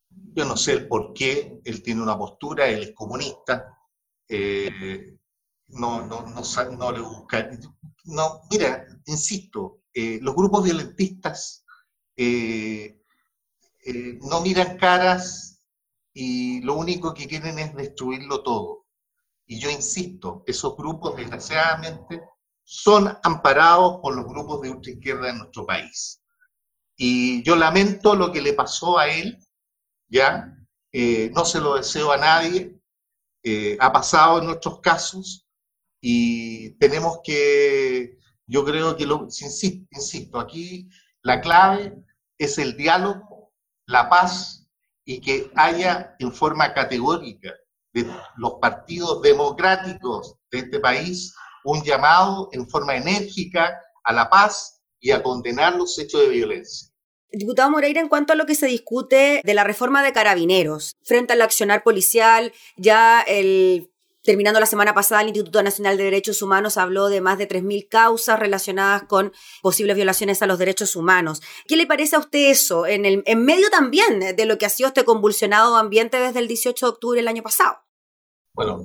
yo 0.09 0.45
no 0.45 0.57
sé 0.57 0.73
el 0.73 0.87
por 0.87 1.13
qué, 1.13 1.61
él 1.63 1.81
tiene 1.81 2.01
una 2.01 2.17
postura, 2.17 2.67
él 2.67 2.83
es 2.83 2.91
comunista. 2.93 3.77
Eh, 4.27 5.17
no, 5.69 6.05
no, 6.05 6.23
no, 6.27 6.41
no, 6.77 6.91
le 6.91 6.99
busca. 6.99 7.49
No, 8.05 8.41
mira, 8.51 8.85
insisto, 9.05 9.83
eh, 9.93 10.19
los 10.21 10.35
grupos 10.35 10.65
violentistas 10.65 11.65
eh, 12.17 13.01
no 14.21 14.41
miran 14.41 14.77
caras 14.77 15.63
y 16.13 16.61
lo 16.61 16.75
único 16.75 17.13
que 17.13 17.27
quieren 17.27 17.57
es 17.57 17.73
destruirlo 17.73 18.43
todo. 18.43 18.85
Y 19.45 19.59
yo 19.59 19.69
insisto, 19.69 20.43
esos 20.45 20.75
grupos 20.75 21.15
desgraciadamente 21.15 22.21
son 22.65 23.17
amparados 23.23 23.99
por 24.01 24.15
los 24.15 24.25
grupos 24.25 24.61
de 24.61 24.71
ultraizquierda 24.71 25.29
en 25.29 25.37
nuestro 25.37 25.65
país. 25.65 26.21
Y 26.97 27.43
yo 27.43 27.55
lamento 27.55 28.15
lo 28.15 28.31
que 28.31 28.41
le 28.41 28.53
pasó 28.53 28.97
a 28.97 29.07
él, 29.07 29.37
¿ya? 30.09 30.53
Eh, 30.91 31.31
no 31.33 31.45
se 31.45 31.61
lo 31.61 31.75
deseo 31.75 32.11
a 32.11 32.17
nadie, 32.17 32.75
eh, 33.43 33.77
ha 33.79 33.93
pasado 33.93 34.39
en 34.39 34.47
nuestros 34.47 34.81
casos 34.81 35.45
y 36.01 36.71
tenemos 36.71 37.19
que, 37.23 38.17
yo 38.47 38.65
creo 38.65 38.97
que, 38.97 39.05
lo, 39.05 39.23
insisto, 39.25 39.87
insisto, 39.91 40.39
aquí 40.39 40.89
la 41.21 41.41
clave 41.41 41.93
es 42.37 42.57
el 42.57 42.75
diálogo 42.75 43.35
la 43.85 44.09
paz 44.09 44.67
y 45.03 45.21
que 45.21 45.51
haya 45.55 46.15
en 46.19 46.33
forma 46.33 46.73
categórica 46.73 47.53
de 47.93 48.11
los 48.37 48.53
partidos 48.59 49.21
democráticos 49.21 50.37
de 50.51 50.59
este 50.59 50.79
país 50.79 51.33
un 51.65 51.83
llamado 51.83 52.49
en 52.51 52.67
forma 52.69 52.95
enérgica 52.95 53.77
a 54.03 54.13
la 54.13 54.29
paz 54.29 54.81
y 54.99 55.11
a 55.11 55.21
condenar 55.21 55.75
los 55.75 55.99
hechos 55.99 56.21
de 56.21 56.29
violencia. 56.29 56.89
Diputado 57.31 57.69
Moreira, 57.69 57.99
en 57.99 58.07
cuanto 58.07 58.31
a 58.31 58.35
lo 58.35 58.45
que 58.45 58.55
se 58.55 58.67
discute 58.67 59.41
de 59.43 59.53
la 59.53 59.65
reforma 59.65 60.03
de 60.03 60.13
carabineros 60.13 60.95
frente 61.03 61.33
al 61.33 61.41
accionar 61.41 61.83
policial, 61.83 62.53
ya 62.77 63.21
el 63.21 63.89
Terminando 64.25 64.59
la 64.59 64.65
semana 64.65 64.95
pasada, 64.95 65.21
el 65.21 65.27
Instituto 65.27 65.61
Nacional 65.61 65.97
de 65.97 66.05
Derechos 66.05 66.41
Humanos 66.41 66.77
habló 66.77 67.09
de 67.09 67.21
más 67.21 67.37
de 67.37 67.47
3.000 67.47 67.87
causas 67.87 68.39
relacionadas 68.39 69.03
con 69.03 69.31
posibles 69.61 69.95
violaciones 69.95 70.41
a 70.41 70.47
los 70.47 70.57
derechos 70.57 70.95
humanos. 70.95 71.43
¿Qué 71.67 71.75
le 71.75 71.85
parece 71.85 72.15
a 72.15 72.19
usted 72.19 72.49
eso, 72.49 72.87
en, 72.87 73.05
el, 73.05 73.21
en 73.27 73.45
medio 73.45 73.69
también 73.69 74.35
de 74.35 74.45
lo 74.47 74.57
que 74.57 74.65
ha 74.65 74.69
sido 74.69 74.87
este 74.87 75.05
convulsionado 75.05 75.75
ambiente 75.77 76.17
desde 76.17 76.39
el 76.39 76.47
18 76.47 76.85
de 76.87 76.89
octubre 76.89 77.19
del 77.19 77.27
año 77.27 77.43
pasado? 77.43 77.77
Bueno, 78.53 78.81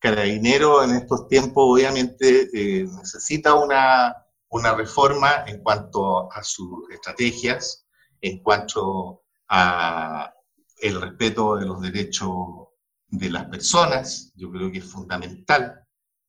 Carabinero 0.00 0.84
en 0.84 0.92
estos 0.92 1.26
tiempos 1.28 1.64
obviamente 1.66 2.48
eh, 2.52 2.84
necesita 2.84 3.54
una, 3.54 4.14
una 4.50 4.74
reforma 4.74 5.44
en 5.46 5.62
cuanto 5.62 6.32
a 6.32 6.42
sus 6.42 6.88
estrategias, 6.90 7.86
en 8.20 8.42
cuanto 8.42 9.22
a 9.48 10.32
el 10.80 11.00
respeto 11.00 11.56
de 11.56 11.66
los 11.66 11.80
derechos 11.80 12.68
de 13.08 13.30
las 13.30 13.46
personas, 13.46 14.32
yo 14.36 14.50
creo 14.50 14.70
que 14.70 14.78
es 14.78 14.90
fundamental. 14.90 15.84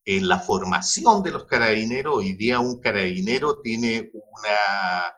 En 0.05 0.27
la 0.27 0.39
formación 0.39 1.21
de 1.21 1.31
los 1.31 1.45
carabineros, 1.45 2.15
hoy 2.15 2.33
día 2.33 2.59
un 2.59 2.79
carabinero 2.79 3.59
tiene 3.61 4.09
una, 4.13 5.13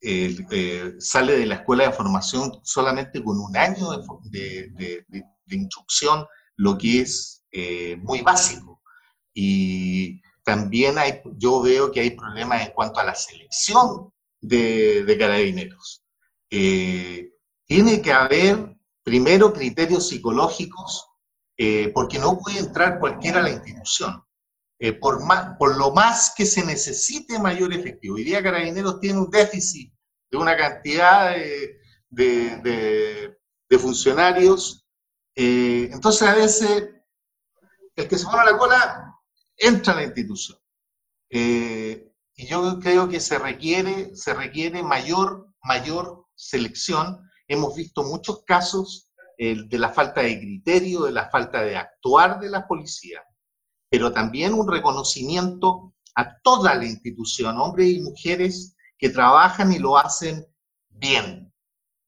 eh, 0.00 0.94
sale 0.98 1.38
de 1.38 1.46
la 1.46 1.56
escuela 1.56 1.84
de 1.84 1.92
formación 1.92 2.60
solamente 2.62 3.22
con 3.22 3.38
un 3.38 3.56
año 3.56 3.88
de, 4.24 4.68
de, 4.76 5.56
instrucción, 5.56 6.26
lo 6.56 6.76
que 6.76 7.00
es 7.00 7.35
eh, 7.58 7.96
muy 7.96 8.20
básico. 8.20 8.82
Y 9.32 10.20
también 10.44 10.98
hay, 10.98 11.22
yo 11.38 11.62
veo 11.62 11.90
que 11.90 12.00
hay 12.00 12.10
problemas 12.10 12.66
en 12.66 12.72
cuanto 12.72 13.00
a 13.00 13.04
la 13.04 13.14
selección 13.14 14.12
de, 14.40 15.16
carabineros. 15.18 16.04
Eh, 16.50 17.30
tiene 17.64 18.02
que 18.02 18.12
haber 18.12 18.76
primero 19.02 19.52
criterios 19.54 20.08
psicológicos, 20.08 21.08
eh, 21.56 21.90
porque 21.94 22.18
no 22.18 22.38
puede 22.38 22.58
entrar 22.58 23.00
cualquiera 23.00 23.40
a 23.40 23.42
la 23.42 23.50
institución. 23.50 24.22
Eh, 24.78 24.92
por, 24.92 25.24
más, 25.24 25.56
por 25.58 25.78
lo 25.78 25.90
más 25.92 26.34
que 26.36 26.44
se 26.44 26.62
necesite 26.62 27.38
mayor 27.38 27.72
efectivo. 27.72 28.16
Hoy 28.16 28.24
día 28.24 28.42
Carabineros 28.42 29.00
tiene 29.00 29.18
un 29.18 29.30
déficit 29.30 29.90
de 30.30 30.36
una 30.36 30.54
cantidad 30.56 31.34
de, 32.10 33.36
funcionarios. 33.80 34.86
Entonces 35.34 36.22
a 36.22 36.34
veces 36.34 36.95
el 37.96 38.08
que 38.08 38.18
se 38.18 38.26
pone 38.26 38.44
la 38.44 38.58
cola 38.58 39.18
entra 39.56 39.92
a 39.92 39.96
la 39.96 40.04
institución. 40.04 40.58
y 41.30 42.46
yo 42.46 42.78
creo 42.80 43.08
que 43.08 43.20
se 43.20 43.38
requiere, 43.38 44.14
se 44.14 44.34
requiere 44.34 44.82
mayor, 44.82 45.48
mayor 45.62 46.26
selección 46.34 47.26
hemos 47.48 47.74
visto 47.74 48.02
muchos 48.02 48.44
casos 48.44 49.10
de 49.38 49.78
la 49.78 49.90
falta 49.90 50.22
de 50.22 50.38
criterio, 50.38 51.02
de 51.02 51.12
la 51.12 51.28
falta 51.28 51.62
de 51.62 51.76
actuar 51.76 52.40
de 52.40 52.48
la 52.48 52.66
policía, 52.66 53.22
pero 53.90 54.12
también 54.12 54.54
un 54.54 54.70
reconocimiento 54.70 55.94
a 56.14 56.38
toda 56.40 56.74
la 56.74 56.86
institución, 56.86 57.58
hombres 57.58 57.88
y 57.88 58.00
mujeres 58.00 58.74
que 58.98 59.10
trabajan 59.10 59.72
y 59.72 59.78
lo 59.78 59.98
hacen 59.98 60.46
bien. 60.88 61.52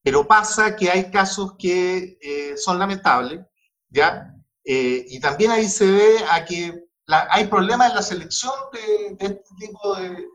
Pero 0.03 0.27
pasa 0.27 0.75
que 0.75 0.91
hay 0.91 1.11
casos 1.11 1.55
que 1.59 2.19
eh, 2.23 2.57
son 2.57 2.79
lamentables, 2.79 3.45
¿ya? 3.91 4.35
Eh, 4.71 5.07
y 5.09 5.19
también 5.19 5.51
ahí 5.51 5.67
se 5.67 5.91
ve 5.91 6.17
a 6.31 6.45
que 6.45 6.85
hay 7.07 7.47
problemas 7.47 7.89
en 7.89 7.97
la 7.97 8.03
selección 8.03 8.53
de, 8.71 9.17
este 9.19 9.55
tipo 9.59 9.97
de, 9.97 10.29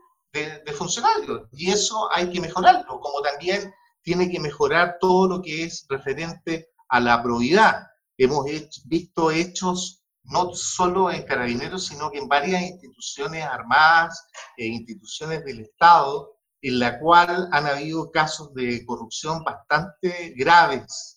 de 0.64 0.72
funcionarios, 0.72 1.48
y 1.52 1.70
eso 1.70 2.10
hay 2.12 2.28
que 2.30 2.40
mejorarlo, 2.40 2.98
como 2.98 3.22
también 3.22 3.72
tiene 4.02 4.28
que 4.28 4.40
mejorar 4.40 4.96
todo 5.00 5.28
lo 5.28 5.40
que 5.40 5.62
es 5.62 5.86
referente 5.88 6.68
a 6.88 6.98
la 6.98 7.22
probidad. 7.22 7.86
Hemos 8.18 8.44
visto 8.86 9.30
hechos 9.30 10.02
no 10.24 10.52
solo 10.52 11.12
en 11.12 11.22
carabineros, 11.22 11.86
sino 11.86 12.10
que 12.10 12.18
en 12.18 12.26
varias 12.26 12.62
instituciones 12.62 13.44
armadas 13.44 14.26
e 14.56 14.66
instituciones 14.66 15.44
del 15.44 15.60
Estado, 15.60 16.32
en 16.60 16.80
la 16.80 16.98
cual 16.98 17.48
han 17.52 17.66
habido 17.66 18.10
casos 18.10 18.52
de 18.54 18.84
corrupción 18.84 19.44
bastante 19.44 20.34
graves. 20.36 21.13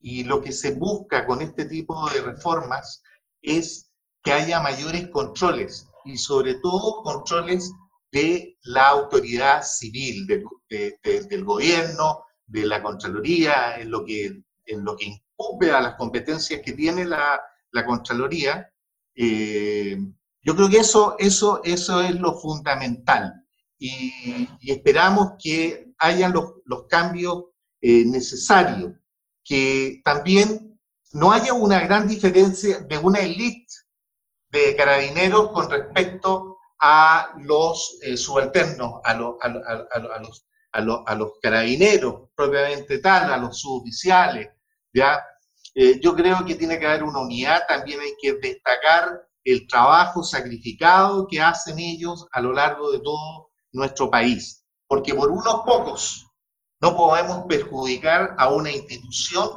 Y 0.00 0.24
lo 0.24 0.40
que 0.40 0.52
se 0.52 0.72
busca 0.72 1.26
con 1.26 1.42
este 1.42 1.66
tipo 1.66 2.08
de 2.10 2.22
reformas 2.22 3.02
es 3.42 3.90
que 4.22 4.32
haya 4.32 4.60
mayores 4.60 5.08
controles 5.08 5.88
y 6.04 6.16
sobre 6.16 6.54
todo 6.54 7.02
controles 7.02 7.70
de 8.10 8.58
la 8.62 8.88
autoridad 8.88 9.62
civil, 9.62 10.26
del 10.26 11.44
gobierno, 11.44 12.24
de 12.46 12.66
la 12.66 12.82
Contraloría, 12.82 13.76
en 13.78 13.90
lo 13.90 14.04
que, 14.04 14.42
en 14.66 14.84
incumbe 14.98 15.70
a 15.70 15.80
las 15.80 15.94
competencias 15.94 16.60
que 16.64 16.72
tiene 16.72 17.04
la, 17.04 17.40
Contraloría, 17.86 18.68
eh, 19.14 19.96
yo 20.42 20.56
creo 20.56 20.68
que 20.68 20.78
eso, 20.78 21.16
es 21.18 21.88
lo 22.18 22.34
fundamental. 22.40 23.34
Y, 23.78 24.48
esperamos 24.62 25.32
que 25.42 25.92
hayan 25.98 26.32
los, 26.32 26.54
los 26.64 26.86
cambios 26.86 27.44
eh, 27.80 28.04
necesarios, 28.04 28.92
que 29.44 30.00
también 30.04 30.78
no 31.12 31.32
haya 31.32 31.52
una 31.52 31.80
gran 31.80 32.06
diferencia 32.06 32.80
de 32.80 32.98
una 32.98 33.20
élite 33.20 33.66
de 34.48 34.76
carabineros 34.76 35.50
con 35.50 35.70
respecto 35.70 36.58
a 36.80 37.34
los 37.38 37.98
eh, 38.02 38.16
subalternos, 38.16 39.00
a, 39.04 39.14
los, 39.14 39.36
carabineros 41.42 42.30
propiamente 42.34 42.98
tal, 42.98 43.32
a 43.32 43.36
los 43.36 43.60
suboficiales, 43.60 44.48
¿ya? 44.92 45.20
Eh, 45.74 46.00
yo 46.00 46.14
creo 46.14 46.44
que 46.44 46.54
tiene 46.54 46.78
que 46.78 46.86
haber 46.86 47.04
una 47.04 47.20
unidad, 47.20 47.62
también 47.68 48.00
hay 48.00 48.14
que 48.20 48.34
destacar 48.34 49.22
el 49.44 49.66
trabajo 49.68 50.22
sacrificado 50.22 51.26
que 51.28 51.40
hacen 51.40 51.78
ellos 51.78 52.26
a 52.32 52.40
lo 52.40 52.52
largo 52.52 52.90
de 52.90 53.00
todo 53.00 53.50
nuestro 53.72 54.10
país, 54.10 54.64
porque 54.86 55.14
por 55.14 55.30
unos 55.30 55.62
pocos 55.66 56.29
no 56.80 56.96
podemos 56.96 57.46
perjudicar 57.46 58.34
a 58.38 58.48
una 58.48 58.70
institución 58.70 59.48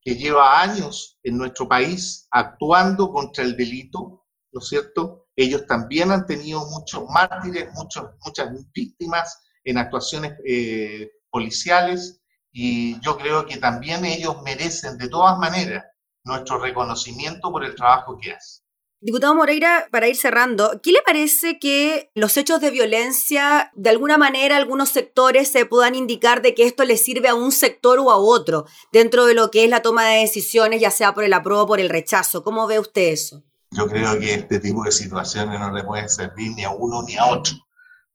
que 0.00 0.14
lleva 0.16 0.60
años 0.60 1.18
en 1.22 1.36
nuestro 1.36 1.68
país 1.68 2.26
actuando 2.30 3.10
contra 3.12 3.44
el 3.44 3.56
delito, 3.56 4.24
¿no 4.52 4.60
es 4.60 4.68
cierto? 4.68 5.26
Ellos 5.36 5.66
también 5.66 6.10
han 6.10 6.26
tenido 6.26 6.64
muchos 6.66 7.08
mártires, 7.08 7.70
muchas 7.74 8.48
víctimas 8.72 9.40
en 9.64 9.78
actuaciones 9.78 10.34
eh, 10.46 11.10
policiales 11.30 12.20
y 12.52 13.00
yo 13.00 13.16
creo 13.16 13.46
que 13.46 13.56
también 13.56 14.04
ellos 14.04 14.42
merecen 14.42 14.98
de 14.98 15.08
todas 15.08 15.38
maneras 15.38 15.84
nuestro 16.24 16.58
reconocimiento 16.58 17.50
por 17.50 17.64
el 17.64 17.74
trabajo 17.74 18.18
que 18.20 18.32
hacen. 18.32 18.61
Diputado 19.04 19.34
Moreira, 19.34 19.88
para 19.90 20.06
ir 20.06 20.14
cerrando, 20.14 20.80
¿qué 20.80 20.92
le 20.92 21.02
parece 21.02 21.58
que 21.58 22.12
los 22.14 22.36
hechos 22.36 22.60
de 22.60 22.70
violencia, 22.70 23.72
de 23.74 23.90
alguna 23.90 24.16
manera, 24.16 24.56
algunos 24.56 24.90
sectores 24.90 25.50
se 25.50 25.66
puedan 25.66 25.96
indicar 25.96 26.40
de 26.40 26.54
que 26.54 26.66
esto 26.66 26.84
le 26.84 26.96
sirve 26.96 27.26
a 27.26 27.34
un 27.34 27.50
sector 27.50 27.98
o 27.98 28.12
a 28.12 28.16
otro 28.16 28.64
dentro 28.92 29.26
de 29.26 29.34
lo 29.34 29.50
que 29.50 29.64
es 29.64 29.70
la 29.70 29.82
toma 29.82 30.06
de 30.06 30.20
decisiones, 30.20 30.80
ya 30.80 30.92
sea 30.92 31.14
por 31.14 31.24
el 31.24 31.32
apruebo 31.32 31.62
o 31.62 31.66
por 31.66 31.80
el 31.80 31.88
rechazo? 31.88 32.44
¿Cómo 32.44 32.68
ve 32.68 32.78
usted 32.78 33.08
eso? 33.08 33.42
Yo 33.72 33.88
creo 33.88 34.20
que 34.20 34.34
este 34.34 34.60
tipo 34.60 34.84
de 34.84 34.92
situaciones 34.92 35.58
no 35.58 35.72
le 35.72 35.82
pueden 35.82 36.08
servir 36.08 36.52
ni 36.52 36.62
a 36.62 36.70
uno 36.70 37.02
ni 37.02 37.16
a 37.16 37.26
otro. 37.26 37.56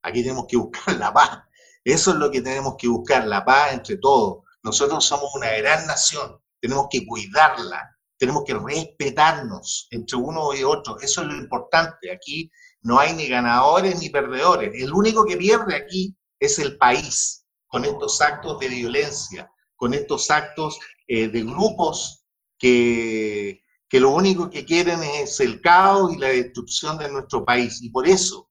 Aquí 0.04 0.24
tenemos 0.24 0.46
que 0.48 0.56
buscar 0.56 0.96
la 0.96 1.12
paz. 1.12 1.40
Eso 1.84 2.12
es 2.12 2.16
lo 2.16 2.32
que 2.32 2.42
tenemos 2.42 2.76
que 2.78 2.88
buscar, 2.88 3.28
la 3.28 3.44
paz 3.44 3.74
entre 3.74 3.98
todos. 3.98 4.46
Nosotros 4.64 5.04
somos 5.04 5.36
una 5.36 5.50
gran 5.58 5.86
nación, 5.86 6.40
tenemos 6.62 6.88
que 6.90 7.06
cuidarla, 7.06 7.97
tenemos 8.18 8.44
que 8.46 8.54
respetarnos 8.54 9.88
entre 9.92 10.18
uno 10.18 10.54
y 10.54 10.64
otro. 10.64 11.00
Eso 11.00 11.22
es 11.22 11.28
lo 11.28 11.36
importante. 11.36 12.12
Aquí 12.12 12.52
no 12.82 13.00
hay 13.00 13.14
ni 13.14 13.28
ganadores 13.28 14.00
ni 14.00 14.10
perdedores. 14.10 14.72
El 14.74 14.94
único 14.94 15.26
que 15.26 15.38
pierde 15.38 15.76
aquí 15.76 16.16
es 16.40 16.60
el 16.60 16.78
país 16.78 17.46
con 17.68 17.86
estos 17.86 18.22
actos 18.22 18.60
de 18.60 18.70
violencia, 18.70 19.52
con 19.76 19.94
estos 19.94 20.32
actos 20.32 20.80
eh, 21.08 21.28
de 21.28 21.44
grupos 21.44 22.26
que, 22.58 23.62
que 23.90 24.00
lo 24.00 24.12
único 24.12 24.50
que 24.50 24.66
quieren 24.66 25.04
es 25.04 25.40
el 25.40 25.62
caos 25.62 26.14
y 26.14 26.18
la 26.18 26.28
destrucción 26.28 26.98
de 26.98 27.10
nuestro 27.10 27.46
país. 27.46 27.82
Y 27.82 27.90
por 27.90 28.08
eso 28.08 28.50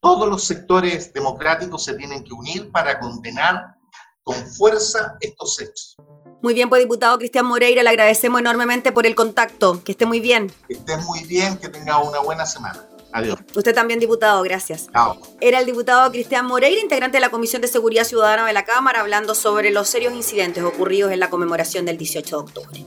todos 0.00 0.28
los 0.28 0.44
sectores 0.44 1.12
democráticos 1.12 1.84
se 1.84 1.94
tienen 1.94 2.24
que 2.24 2.32
unir 2.32 2.70
para 2.72 2.98
condenar 2.98 3.76
con 4.24 4.34
fuerza 4.46 5.16
estos 5.20 5.60
hechos. 5.60 5.96
Muy 6.42 6.54
bien, 6.54 6.68
pues 6.68 6.82
diputado 6.82 7.18
Cristian 7.18 7.46
Moreira, 7.46 7.84
le 7.84 7.88
agradecemos 7.88 8.40
enormemente 8.40 8.90
por 8.90 9.06
el 9.06 9.14
contacto. 9.14 9.80
Que 9.84 9.92
esté 9.92 10.06
muy 10.06 10.18
bien. 10.18 10.52
Que 10.66 10.74
esté 10.74 10.96
muy 10.96 11.22
bien, 11.22 11.56
que 11.56 11.68
tenga 11.68 11.98
una 11.98 12.18
buena 12.18 12.44
semana. 12.46 12.84
Adiós. 13.12 13.38
Usted 13.54 13.72
también, 13.72 14.00
diputado, 14.00 14.42
gracias. 14.42 14.88
Chao. 14.92 15.18
Era 15.40 15.60
el 15.60 15.66
diputado 15.66 16.10
Cristian 16.10 16.46
Moreira, 16.46 16.80
integrante 16.80 17.18
de 17.18 17.20
la 17.20 17.30
Comisión 17.30 17.62
de 17.62 17.68
Seguridad 17.68 18.04
Ciudadana 18.04 18.44
de 18.44 18.52
la 18.54 18.64
Cámara, 18.64 19.02
hablando 19.02 19.36
sobre 19.36 19.70
los 19.70 19.88
serios 19.88 20.14
incidentes 20.14 20.64
ocurridos 20.64 21.12
en 21.12 21.20
la 21.20 21.30
conmemoración 21.30 21.84
del 21.84 21.96
18 21.96 22.36
de 22.36 22.42
octubre. 22.42 22.86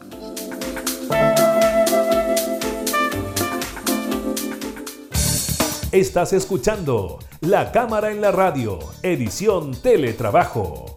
Estás 5.94 6.34
escuchando 6.34 7.20
La 7.40 7.72
Cámara 7.72 8.12
en 8.12 8.20
la 8.20 8.32
Radio, 8.32 8.80
edición 9.02 9.74
Teletrabajo, 9.82 10.95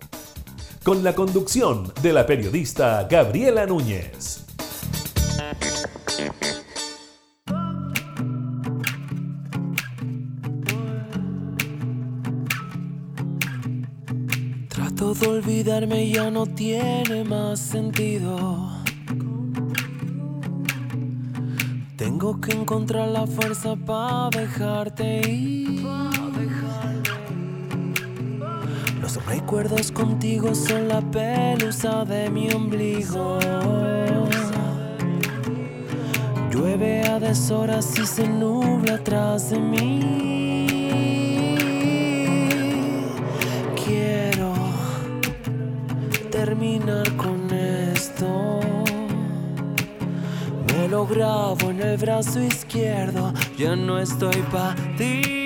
con 0.88 1.04
la 1.04 1.14
conducción 1.14 1.92
de 2.00 2.14
la 2.14 2.24
periodista 2.24 3.06
Gabriela 3.10 3.66
Núñez. 3.66 4.46
Trato 14.70 15.12
de 15.12 15.26
olvidarme, 15.26 16.08
ya 16.08 16.30
no 16.30 16.46
tiene 16.46 17.22
más 17.22 17.60
sentido. 17.60 18.70
Tengo 21.98 22.40
que 22.40 22.52
encontrar 22.52 23.08
la 23.08 23.26
fuerza 23.26 23.76
para 23.76 24.30
dejarte 24.30 25.20
ir. 25.28 25.86
Los 29.08 29.24
recuerdos 29.24 29.90
contigo 29.90 30.54
son 30.54 30.86
la 30.86 31.00
pelusa 31.00 32.04
de 32.04 32.28
mi 32.28 32.50
ombligo. 32.50 33.38
Llueve 36.50 37.08
a 37.08 37.18
deshoras 37.18 37.98
y 37.98 38.04
se 38.04 38.28
nubla 38.28 38.96
atrás 38.96 39.48
de 39.48 39.58
mí. 39.60 40.66
Quiero 43.82 44.52
terminar 46.30 47.10
con 47.16 47.50
esto. 47.50 48.60
Me 50.66 50.86
lo 50.86 51.06
grabo 51.06 51.70
en 51.70 51.80
el 51.80 51.96
brazo 51.96 52.42
izquierdo, 52.42 53.32
ya 53.56 53.74
no 53.74 53.98
estoy 53.98 54.36
pa' 54.52 54.74
ti. 54.98 55.37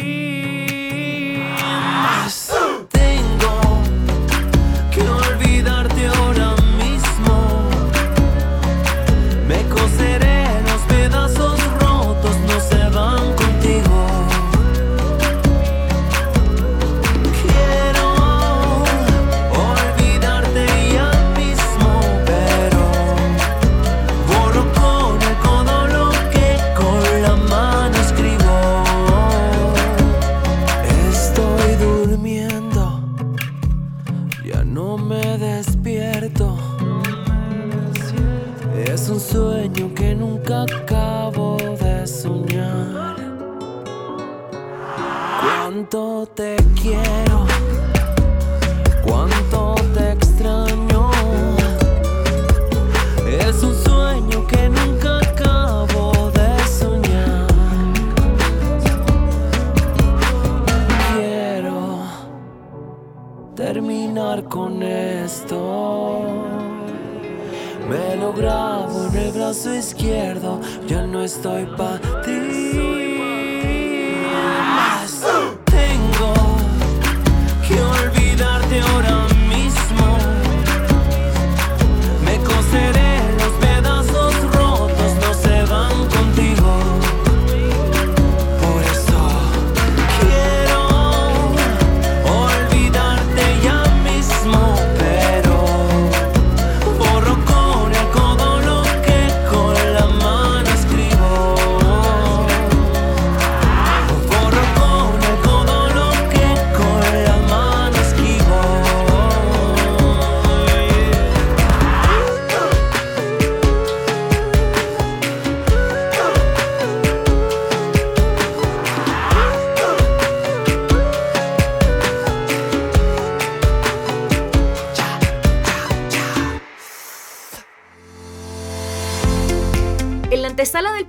Brazo 69.52 69.74
izquierdo, 69.74 70.60
ya 70.88 71.06
no 71.06 71.22
estoy 71.22 71.66
pa' 71.76 71.98
ti. 72.24 73.11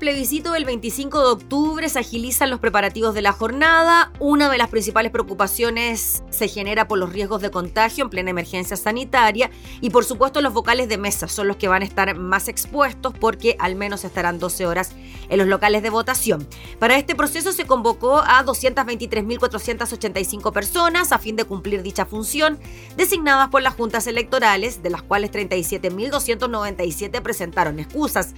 Plebiscito 0.03 0.51
del 0.51 0.65
25 0.65 1.17
de 1.17 1.31
octubre 1.31 1.87
se 1.87 1.97
agilizan 1.97 2.49
los 2.49 2.59
preparativos 2.59 3.13
de 3.13 3.21
la 3.21 3.31
jornada. 3.31 4.11
Una 4.19 4.49
de 4.49 4.57
las 4.57 4.67
principales 4.67 5.13
preocupaciones 5.13 6.23
se 6.29 6.49
genera 6.49 6.89
por 6.89 6.99
los 6.99 7.13
riesgos 7.13 7.41
de 7.41 7.51
contagio 7.51 8.03
en 8.03 8.09
plena 8.09 8.31
emergencia 8.31 8.75
sanitaria 8.75 9.49
y 9.79 9.91
por 9.91 10.03
supuesto 10.03 10.41
los 10.41 10.51
vocales 10.51 10.89
de 10.89 10.97
mesa 10.97 11.29
son 11.29 11.47
los 11.47 11.55
que 11.55 11.69
van 11.69 11.83
a 11.83 11.85
estar 11.85 12.17
más 12.17 12.49
expuestos 12.49 13.13
porque 13.17 13.55
al 13.59 13.75
menos 13.75 14.03
estarán 14.03 14.39
12 14.39 14.65
horas 14.65 14.91
en 15.29 15.37
los 15.37 15.47
locales 15.47 15.81
de 15.83 15.89
votación. 15.89 16.45
Para 16.79 16.97
este 16.97 17.15
proceso 17.15 17.53
se 17.53 17.65
convocó 17.65 18.17
a 18.17 18.43
223.485 18.43 20.51
personas 20.51 21.13
a 21.13 21.17
fin 21.17 21.37
de 21.37 21.45
cumplir 21.45 21.81
dicha 21.81 22.05
función, 22.05 22.59
designadas 22.97 23.47
por 23.47 23.61
las 23.61 23.75
juntas 23.75 24.05
electorales, 24.07 24.83
de 24.83 24.89
las 24.89 25.01
cuales 25.01 25.31
37.297 25.31 27.21
presentaron 27.21 27.79
excusas. 27.79 28.33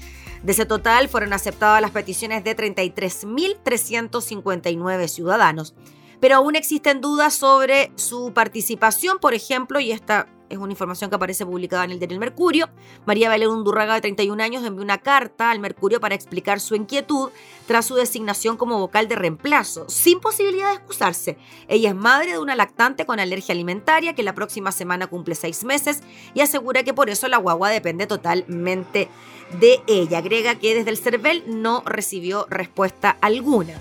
De 0.46 0.52
ese 0.52 0.68
total 0.68 1.10
fueron 1.10 1.34
aceptadas 1.34 1.82
las 1.82 1.90
peticiones 1.90 2.44
de 2.44 2.56
33.359 2.56 5.08
ciudadanos. 5.08 5.74
Pero 6.20 6.36
aún 6.36 6.56
existen 6.56 7.02
dudas 7.02 7.34
sobre 7.34 7.92
su 7.96 8.32
participación, 8.32 9.18
por 9.18 9.34
ejemplo, 9.34 9.80
y 9.80 9.92
esta 9.92 10.28
es 10.50 10.58
una 10.58 10.74
información 10.74 11.10
que 11.10 11.16
aparece 11.16 11.46
publicada 11.46 11.86
en 11.86 11.92
el 11.92 12.00
diario 12.00 12.20
Mercurio. 12.20 12.70
María 13.06 13.30
Belén 13.30 13.50
Undurraga, 13.50 13.96
de 13.96 14.02
31 14.02 14.42
años, 14.44 14.64
envió 14.64 14.84
una 14.84 15.00
carta 15.00 15.52
al 15.52 15.60
Mercurio 15.60 16.00
para 16.00 16.16
explicar 16.16 16.60
su 16.60 16.76
inquietud 16.76 17.30
tras 17.68 17.86
su 17.86 17.96
designación 17.96 18.58
como 18.58 18.80
vocal 18.80 19.08
de 19.08 19.16
reemplazo, 19.16 19.86
sin 19.90 20.20
posibilidad 20.20 20.70
de 20.70 20.76
excusarse. 20.76 21.38
Ella 21.68 21.90
es 21.90 21.96
madre 21.96 22.32
de 22.32 22.40
una 22.40 22.56
lactante 22.56 23.06
con 23.06 23.20
alergia 23.20 23.54
alimentaria 23.54 24.14
que 24.14 24.24
la 24.24 24.36
próxima 24.36 24.72
semana 24.72 25.08
cumple 25.08 25.36
seis 25.36 25.64
meses 25.64 26.02
y 26.34 26.42
asegura 26.42 26.84
que 26.84 26.94
por 26.94 27.10
eso 27.10 27.28
la 27.28 27.38
guagua 27.38 27.70
depende 27.70 28.08
totalmente 28.08 29.10
de 29.60 29.82
ella. 29.88 30.20
Agrega 30.20 30.56
que 30.56 30.76
desde 30.76 30.90
el 30.92 30.98
CERVEL 30.98 31.44
no 31.62 31.84
recibió 31.86 32.46
respuesta 32.50 33.18
alguna. 33.22 33.74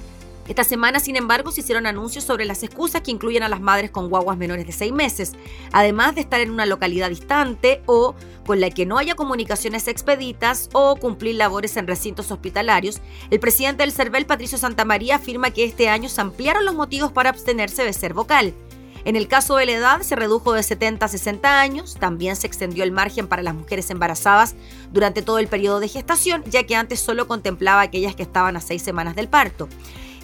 Esta 0.47 0.63
semana, 0.63 1.01
sin 1.01 1.17
embargo, 1.17 1.51
se 1.51 1.63
hicieron 1.63 1.87
anuncios 1.87 2.23
sobre 2.23 2.45
las 2.45 2.63
excusas 2.63 3.01
que 3.01 3.11
incluyen 3.11 3.43
a 3.43 3.49
las 3.49 3.63
madres 3.63 3.91
con 3.91 4.11
guaguas 4.11 4.37
menores 4.37 4.67
de 4.67 4.73
seis 4.73 4.93
meses, 4.93 5.33
además 5.73 6.15
de 6.15 6.21
estar 6.21 6.41
en 6.43 6.51
una 6.51 6.67
localidad 6.67 7.09
distante 7.09 7.81
o 7.87 8.15
con 8.45 8.61
la 8.61 8.69
que 8.69 8.85
no 8.85 8.99
haya 8.99 9.15
comunicaciones 9.15 9.89
expeditas 9.89 10.69
o 10.75 10.97
cumplir 10.97 11.37
labores 11.37 11.79
en 11.79 11.87
recintos 11.87 12.31
hospitalarios. 12.31 13.01
El 13.31 13.41
presidente 13.41 13.85
del 13.85 13.93
CERVEL, 13.93 14.27
Patricio 14.27 14.59
Santamaría, 14.59 15.17
afirma 15.17 15.51
que 15.51 15.65
este 15.65 15.89
año 15.89 16.11
se 16.11 16.21
ampliaron 16.21 16.67
los 16.67 16.75
motivos 16.75 17.11
para 17.11 17.31
abstenerse 17.31 17.83
de 17.83 17.95
ser 17.95 18.13
vocal. 18.13 18.53
En 19.07 19.17
el 19.17 19.29
caso 19.29 19.57
de 19.57 19.67
la 19.67 19.73
edad 19.73 20.03
se 20.03 20.17
redujo 20.17 20.53
de 20.53 20.63
70 20.63 21.05
a 21.05 21.09
60 21.09 21.61
años, 21.61 21.97
también 21.99 22.37
se 22.37 22.47
extendió 22.47 22.85
el 22.85 22.93
margen 22.93 23.29
para 23.29 23.43
las 23.43 23.55
mujeres 23.55 23.91
embarazadas 23.91 24.57
durante 24.93 25.23
todo 25.23 25.39
el 25.39 25.49
periodo 25.49 25.81
de 25.81 25.89
gestación, 25.89 26.43
ya 26.47 26.65
que 26.65 26.75
antes 26.75 27.01
solo 27.01 27.29
contemplaba 27.29 27.83
aquellas 27.83 28.15
que 28.15 28.23
estaban 28.23 28.57
a 28.57 28.63
seis 28.63 28.83
semanas 28.83 29.15
del 29.15 29.29
parto. 29.29 29.69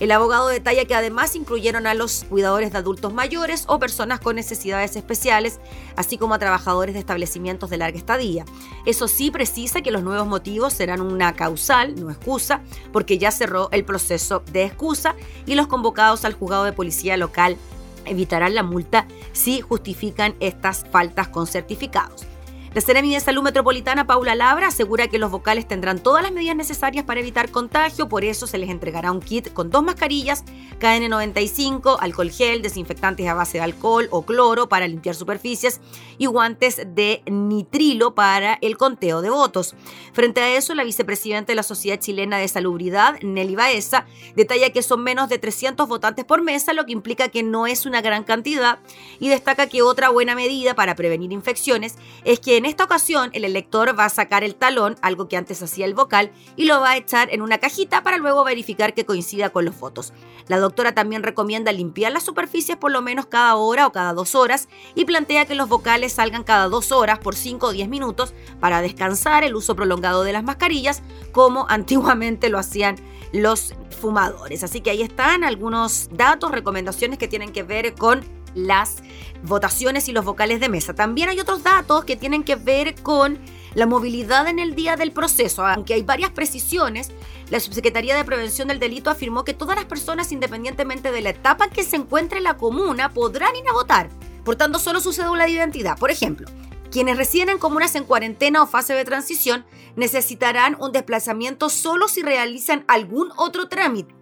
El 0.00 0.10
abogado 0.12 0.48
detalla 0.48 0.86
que 0.86 0.94
además 0.94 1.36
incluyeron 1.36 1.86
a 1.86 1.92
los 1.92 2.24
cuidadores 2.24 2.72
de 2.72 2.78
adultos 2.78 3.12
mayores 3.12 3.64
o 3.68 3.78
personas 3.78 4.18
con 4.18 4.34
necesidades 4.34 4.96
especiales, 4.96 5.60
así 5.94 6.16
como 6.16 6.32
a 6.32 6.38
trabajadores 6.38 6.94
de 6.94 7.00
establecimientos 7.00 7.68
de 7.68 7.76
larga 7.76 7.98
estadía. 7.98 8.46
Eso 8.86 9.08
sí 9.08 9.30
precisa 9.30 9.82
que 9.82 9.90
los 9.90 10.02
nuevos 10.02 10.26
motivos 10.26 10.72
serán 10.72 11.02
una 11.02 11.34
causal, 11.34 11.94
no 12.00 12.10
excusa, 12.10 12.62
porque 12.92 13.18
ya 13.18 13.30
cerró 13.30 13.68
el 13.72 13.84
proceso 13.84 14.42
de 14.50 14.64
excusa 14.64 15.14
y 15.44 15.54
los 15.54 15.66
convocados 15.66 16.24
al 16.24 16.32
juzgado 16.32 16.64
de 16.64 16.72
policía 16.72 17.18
local 17.18 17.58
evitarán 18.06 18.54
la 18.54 18.62
multa 18.62 19.06
si 19.32 19.60
justifican 19.60 20.34
estas 20.40 20.86
faltas 20.90 21.28
con 21.28 21.46
certificados. 21.46 22.29
La 22.72 22.80
Seremi 22.80 23.12
de 23.12 23.18
Salud 23.18 23.42
Metropolitana, 23.42 24.06
Paula 24.06 24.36
Labra, 24.36 24.68
asegura 24.68 25.08
que 25.08 25.18
los 25.18 25.32
vocales 25.32 25.66
tendrán 25.66 25.98
todas 25.98 26.22
las 26.22 26.30
medidas 26.30 26.54
necesarias 26.54 27.04
para 27.04 27.18
evitar 27.18 27.50
contagio, 27.50 28.08
por 28.08 28.24
eso 28.24 28.46
se 28.46 28.58
les 28.58 28.70
entregará 28.70 29.10
un 29.10 29.20
kit 29.20 29.52
con 29.52 29.70
dos 29.70 29.82
mascarillas, 29.82 30.44
KN95, 30.78 31.96
alcohol 31.98 32.30
gel, 32.30 32.62
desinfectantes 32.62 33.26
a 33.26 33.34
base 33.34 33.58
de 33.58 33.64
alcohol 33.64 34.06
o 34.12 34.22
cloro 34.22 34.68
para 34.68 34.86
limpiar 34.86 35.16
superficies 35.16 35.80
y 36.16 36.26
guantes 36.26 36.80
de 36.94 37.24
nitrilo 37.26 38.14
para 38.14 38.56
el 38.60 38.76
conteo 38.76 39.20
de 39.20 39.30
votos. 39.30 39.74
Frente 40.12 40.40
a 40.40 40.56
eso, 40.56 40.72
la 40.76 40.84
vicepresidenta 40.84 41.50
de 41.50 41.56
la 41.56 41.64
Sociedad 41.64 41.98
Chilena 41.98 42.38
de 42.38 42.46
Salubridad, 42.46 43.20
Nelly 43.20 43.56
Baeza, 43.56 44.06
detalla 44.36 44.70
que 44.70 44.84
son 44.84 45.02
menos 45.02 45.28
de 45.28 45.40
300 45.40 45.88
votantes 45.88 46.24
por 46.24 46.40
mesa, 46.40 46.72
lo 46.72 46.86
que 46.86 46.92
implica 46.92 47.30
que 47.30 47.42
no 47.42 47.66
es 47.66 47.84
una 47.84 48.00
gran 48.00 48.22
cantidad 48.22 48.78
y 49.18 49.28
destaca 49.28 49.66
que 49.66 49.82
otra 49.82 50.08
buena 50.10 50.36
medida 50.36 50.76
para 50.76 50.94
prevenir 50.94 51.32
infecciones 51.32 51.96
es 52.24 52.38
que 52.38 52.59
en 52.60 52.66
esta 52.66 52.84
ocasión 52.84 53.30
el 53.32 53.46
elector 53.46 53.98
va 53.98 54.04
a 54.04 54.10
sacar 54.10 54.44
el 54.44 54.54
talón, 54.54 54.96
algo 55.00 55.28
que 55.28 55.38
antes 55.38 55.62
hacía 55.62 55.86
el 55.86 55.94
vocal, 55.94 56.30
y 56.56 56.66
lo 56.66 56.78
va 56.78 56.90
a 56.90 56.96
echar 56.98 57.32
en 57.32 57.40
una 57.40 57.56
cajita 57.56 58.02
para 58.02 58.18
luego 58.18 58.44
verificar 58.44 58.92
que 58.92 59.06
coincida 59.06 59.48
con 59.48 59.64
los 59.64 59.80
votos. 59.80 60.12
La 60.46 60.58
doctora 60.58 60.92
también 60.92 61.22
recomienda 61.22 61.72
limpiar 61.72 62.12
las 62.12 62.24
superficies 62.24 62.76
por 62.76 62.92
lo 62.92 63.00
menos 63.00 63.24
cada 63.24 63.56
hora 63.56 63.86
o 63.86 63.92
cada 63.92 64.12
dos 64.12 64.34
horas 64.34 64.68
y 64.94 65.06
plantea 65.06 65.46
que 65.46 65.54
los 65.54 65.70
vocales 65.70 66.12
salgan 66.12 66.44
cada 66.44 66.68
dos 66.68 66.92
horas 66.92 67.18
por 67.18 67.34
5 67.34 67.68
o 67.68 67.72
10 67.72 67.88
minutos 67.88 68.34
para 68.60 68.82
descansar 68.82 69.42
el 69.42 69.54
uso 69.54 69.74
prolongado 69.74 70.22
de 70.22 70.34
las 70.34 70.44
mascarillas 70.44 71.02
como 71.32 71.64
antiguamente 71.70 72.50
lo 72.50 72.58
hacían 72.58 72.96
los 73.32 73.74
fumadores. 74.00 74.64
Así 74.64 74.82
que 74.82 74.90
ahí 74.90 75.00
están 75.00 75.44
algunos 75.44 76.10
datos, 76.12 76.50
recomendaciones 76.50 77.18
que 77.18 77.28
tienen 77.28 77.52
que 77.52 77.62
ver 77.62 77.94
con 77.94 78.22
las 78.54 79.02
votaciones 79.42 80.08
y 80.08 80.12
los 80.12 80.24
vocales 80.24 80.60
de 80.60 80.68
mesa. 80.68 80.94
También 80.94 81.28
hay 81.28 81.40
otros 81.40 81.62
datos 81.62 82.04
que 82.04 82.16
tienen 82.16 82.42
que 82.42 82.56
ver 82.56 82.94
con 83.02 83.38
la 83.74 83.86
movilidad 83.86 84.48
en 84.48 84.58
el 84.58 84.74
día 84.74 84.96
del 84.96 85.12
proceso. 85.12 85.66
Aunque 85.66 85.94
hay 85.94 86.02
varias 86.02 86.30
precisiones, 86.30 87.10
la 87.50 87.60
Subsecretaría 87.60 88.16
de 88.16 88.24
Prevención 88.24 88.68
del 88.68 88.78
Delito 88.78 89.10
afirmó 89.10 89.44
que 89.44 89.54
todas 89.54 89.76
las 89.76 89.86
personas, 89.86 90.32
independientemente 90.32 91.12
de 91.12 91.20
la 91.20 91.30
etapa 91.30 91.64
en 91.64 91.70
que 91.70 91.84
se 91.84 91.96
encuentre 91.96 92.40
la 92.40 92.56
comuna, 92.56 93.10
podrán 93.10 93.54
ir 93.56 93.68
a 93.68 93.72
votar, 93.72 94.08
portando 94.44 94.78
solo 94.78 95.00
su 95.00 95.12
cédula 95.12 95.44
de 95.44 95.52
identidad. 95.52 95.98
Por 95.98 96.10
ejemplo, 96.10 96.48
quienes 96.90 97.16
residen 97.16 97.50
en 97.50 97.58
comunas 97.58 97.94
en 97.94 98.04
cuarentena 98.04 98.62
o 98.62 98.66
fase 98.66 98.94
de 98.94 99.04
transición 99.04 99.64
necesitarán 99.96 100.76
un 100.80 100.92
desplazamiento 100.92 101.68
solo 101.68 102.08
si 102.08 102.22
realizan 102.22 102.84
algún 102.88 103.30
otro 103.36 103.68
trámite 103.68 104.19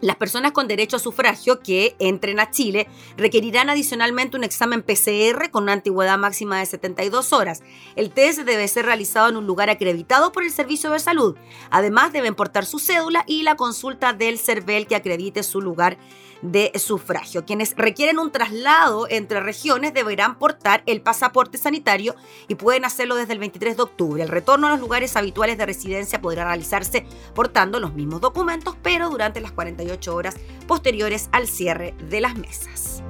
las 0.00 0.16
personas 0.16 0.52
con 0.52 0.68
derecho 0.68 0.96
a 0.96 1.00
sufragio 1.00 1.60
que 1.60 1.96
entren 1.98 2.40
a 2.40 2.50
Chile 2.50 2.88
requerirán 3.16 3.70
adicionalmente 3.70 4.36
un 4.36 4.44
examen 4.44 4.82
PCR 4.82 5.50
con 5.50 5.64
una 5.64 5.72
antigüedad 5.72 6.18
máxima 6.18 6.58
de 6.58 6.66
72 6.66 7.32
horas. 7.32 7.62
El 7.96 8.10
test 8.10 8.40
debe 8.40 8.68
ser 8.68 8.86
realizado 8.86 9.28
en 9.28 9.36
un 9.36 9.46
lugar 9.46 9.70
acreditado 9.70 10.32
por 10.32 10.42
el 10.42 10.50
Servicio 10.50 10.90
de 10.90 10.98
Salud. 10.98 11.36
Además, 11.70 12.12
deben 12.12 12.34
portar 12.34 12.66
su 12.66 12.78
cédula 12.78 13.24
y 13.26 13.42
la 13.44 13.56
consulta 13.56 14.12
del 14.12 14.38
CERVEL 14.38 14.86
que 14.86 14.96
acredite 14.96 15.42
su 15.42 15.60
lugar 15.60 15.96
de 16.44 16.70
sufragio. 16.76 17.44
Quienes 17.44 17.74
requieren 17.76 18.18
un 18.18 18.30
traslado 18.30 19.06
entre 19.08 19.40
regiones 19.40 19.94
deberán 19.94 20.38
portar 20.38 20.82
el 20.86 21.00
pasaporte 21.00 21.58
sanitario 21.58 22.14
y 22.48 22.54
pueden 22.54 22.84
hacerlo 22.84 23.16
desde 23.16 23.32
el 23.32 23.38
23 23.38 23.76
de 23.76 23.82
octubre. 23.82 24.22
El 24.22 24.28
retorno 24.28 24.66
a 24.66 24.70
los 24.70 24.80
lugares 24.80 25.16
habituales 25.16 25.58
de 25.58 25.66
residencia 25.66 26.20
podrá 26.20 26.44
realizarse 26.44 27.06
portando 27.34 27.80
los 27.80 27.94
mismos 27.94 28.20
documentos, 28.20 28.76
pero 28.82 29.08
durante 29.08 29.40
las 29.40 29.52
48 29.52 30.14
horas 30.14 30.36
posteriores 30.68 31.28
al 31.32 31.48
cierre 31.48 31.94
de 32.10 32.20
las 32.20 32.36
mesas. 32.36 33.02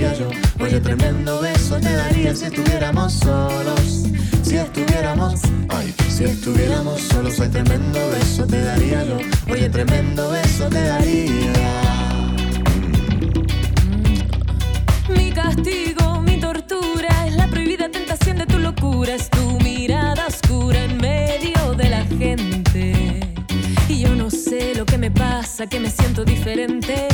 Oye, 0.00 0.80
tremendo 0.80 1.42
beso 1.42 1.78
te 1.78 1.92
daría 1.92 2.34
si 2.34 2.46
estuviéramos 2.46 3.12
solos. 3.12 4.06
Si 4.42 4.56
estuviéramos, 4.56 5.42
ay, 5.68 5.94
si 6.08 6.24
estuviéramos 6.24 7.02
solos, 7.02 7.34
soy 7.34 7.48
tremendo 7.48 7.98
beso 8.08 8.46
te 8.46 8.62
daría 8.62 9.04
yo. 9.04 9.18
Oye, 9.52 9.68
tremendo 9.68 10.30
beso 10.30 10.70
te 10.70 10.80
daría. 10.80 11.52
Mi 15.14 15.30
castigo, 15.32 16.22
mi 16.22 16.40
tortura 16.40 17.26
es 17.26 17.36
la 17.36 17.46
prohibida 17.48 17.90
tentación 17.90 18.38
de 18.38 18.46
tu 18.46 18.58
locura, 18.58 19.14
es 19.14 19.28
tu 19.28 19.60
mirada 19.60 20.26
oscura 20.26 20.82
en 20.82 20.96
medio 20.96 21.74
de 21.76 21.90
la 21.90 22.06
gente. 22.06 23.20
Y 23.86 24.00
yo 24.00 24.14
no 24.14 24.30
sé 24.30 24.74
lo 24.74 24.86
que 24.86 24.96
me 24.96 25.10
pasa, 25.10 25.66
que 25.66 25.78
me 25.78 25.90
siento 25.90 26.24
diferente 26.24 27.06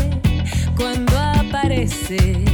cuando 0.76 1.18
apareces, 1.18 2.45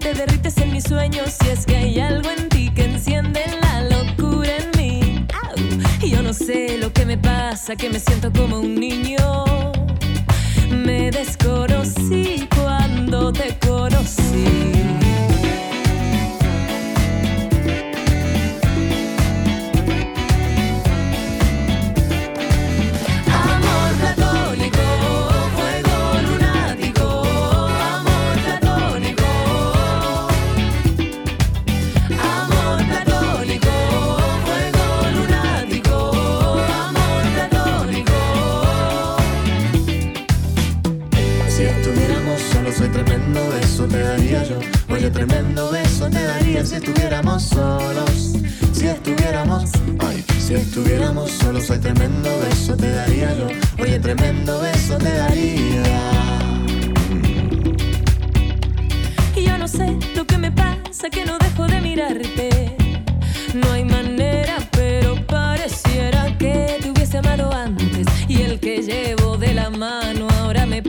te 0.00 0.14
derrites 0.14 0.56
en 0.56 0.72
mis 0.72 0.84
sueños 0.84 1.36
y 1.44 1.50
es 1.50 1.66
que 1.66 1.76
hay 1.76 2.00
algo 2.00 2.30
en 2.30 2.48
ti 2.48 2.70
que 2.74 2.84
enciende 2.84 3.42
la 3.60 3.82
locura 3.82 4.50
en 4.56 4.70
mí. 4.76 5.26
Au. 5.42 6.06
Yo 6.06 6.22
no 6.22 6.32
sé 6.32 6.78
lo 6.78 6.92
que 6.92 7.04
me 7.04 7.18
pasa, 7.18 7.76
que 7.76 7.90
me 7.90 8.00
siento 8.00 8.32
como 8.32 8.58
un 8.60 8.74
niño. 8.74 9.44
Me 10.70 11.10
desconocí 11.10 12.48
cuando 12.56 13.30
te 13.32 13.56
conocí. 13.58 14.79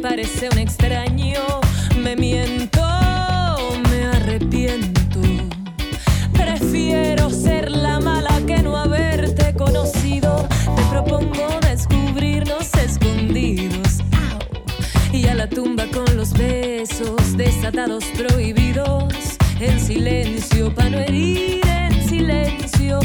Parece 0.01 0.49
un 0.51 0.57
extraño. 0.57 1.41
Me 1.97 2.15
miento, 2.15 2.81
me 3.89 4.05
arrepiento. 4.05 5.19
Prefiero 6.33 7.29
ser 7.29 7.69
la 7.69 7.99
mala 7.99 8.41
que 8.47 8.61
no 8.63 8.77
haberte 8.77 9.53
conocido. 9.53 10.47
Te 10.75 10.81
propongo 10.89 11.47
descubrirnos 11.61 12.73
escondidos. 12.73 13.99
Y 15.13 15.27
a 15.27 15.35
la 15.35 15.47
tumba 15.47 15.85
con 15.87 16.17
los 16.17 16.33
besos 16.33 17.37
desatados 17.37 18.03
prohibidos. 18.17 19.13
En 19.59 19.79
silencio 19.79 20.73
para 20.73 20.89
no 20.89 20.97
herir, 20.97 21.61
en 21.67 22.09
silencio 22.09 22.99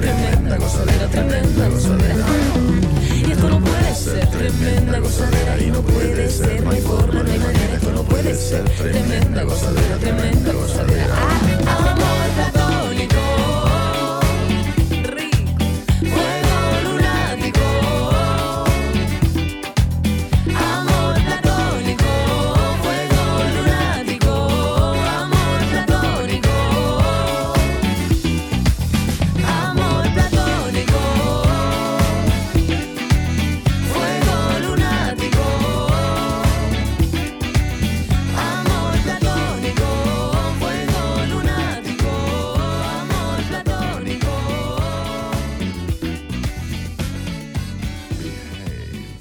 tremenda 0.00 0.56
gozadera, 0.56 1.06
tremenda 1.08 1.68
gozadera. 1.68 2.24
Y 3.14 3.32
esto 3.32 3.48
no 3.48 3.60
puede 3.60 3.94
ser, 3.94 4.26
tremenda 4.30 4.98
gozadera 4.98 5.58
y 5.58 5.70
no 5.70 5.82
puede 5.82 6.28
ser, 6.30 6.62
no 6.62 6.70
hay 6.70 6.80
forma, 6.80 7.22
no 7.22 7.30
hay 7.30 7.38
manera, 7.38 7.74
esto 7.74 7.92
no 7.92 8.02
puede 8.04 8.34
ser, 8.34 8.64
tremenda 8.70 9.42
gozadera, 9.44 9.96
tremenda 9.98 10.52
gozadera. 10.52 11.99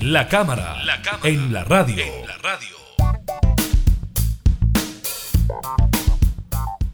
La 0.10 0.28
cámara, 0.28 0.76
en 1.22 1.54
la 1.54 1.64
radio. 1.66 2.04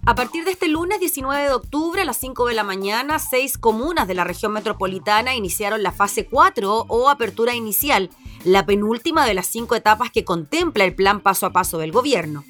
A 0.06 0.16
partir 0.16 0.44
de 0.44 0.52
este 0.52 0.68
lunes 0.68 1.00
19 1.00 1.44
de 1.44 1.54
octubre 1.54 2.02
a 2.02 2.06
las 2.06 2.18
5 2.18 2.46
de 2.46 2.54
la 2.56 2.66
mañana, 2.66 3.18
seis 3.20 3.58
comunas 3.58 4.10
de 4.10 4.16
la 4.16 4.26
región 4.26 4.52
metropolitana 4.52 5.34
iniciaron 5.34 5.82
la 5.82 5.94
fase 5.94 6.26
4 6.26 6.88
o 6.90 7.10
apertura 7.10 7.56
inicial, 7.56 8.10
la 8.44 8.66
penúltima 8.66 9.26
de 9.26 9.34
las 9.34 9.48
cinco 9.48 9.76
etapas 9.76 10.12
que 10.12 10.26
contempla 10.26 10.84
el 10.84 10.94
plan 10.94 11.22
paso 11.22 11.46
a 11.46 11.54
paso 11.54 11.78
del 11.78 11.94
gobierno. 11.94 12.44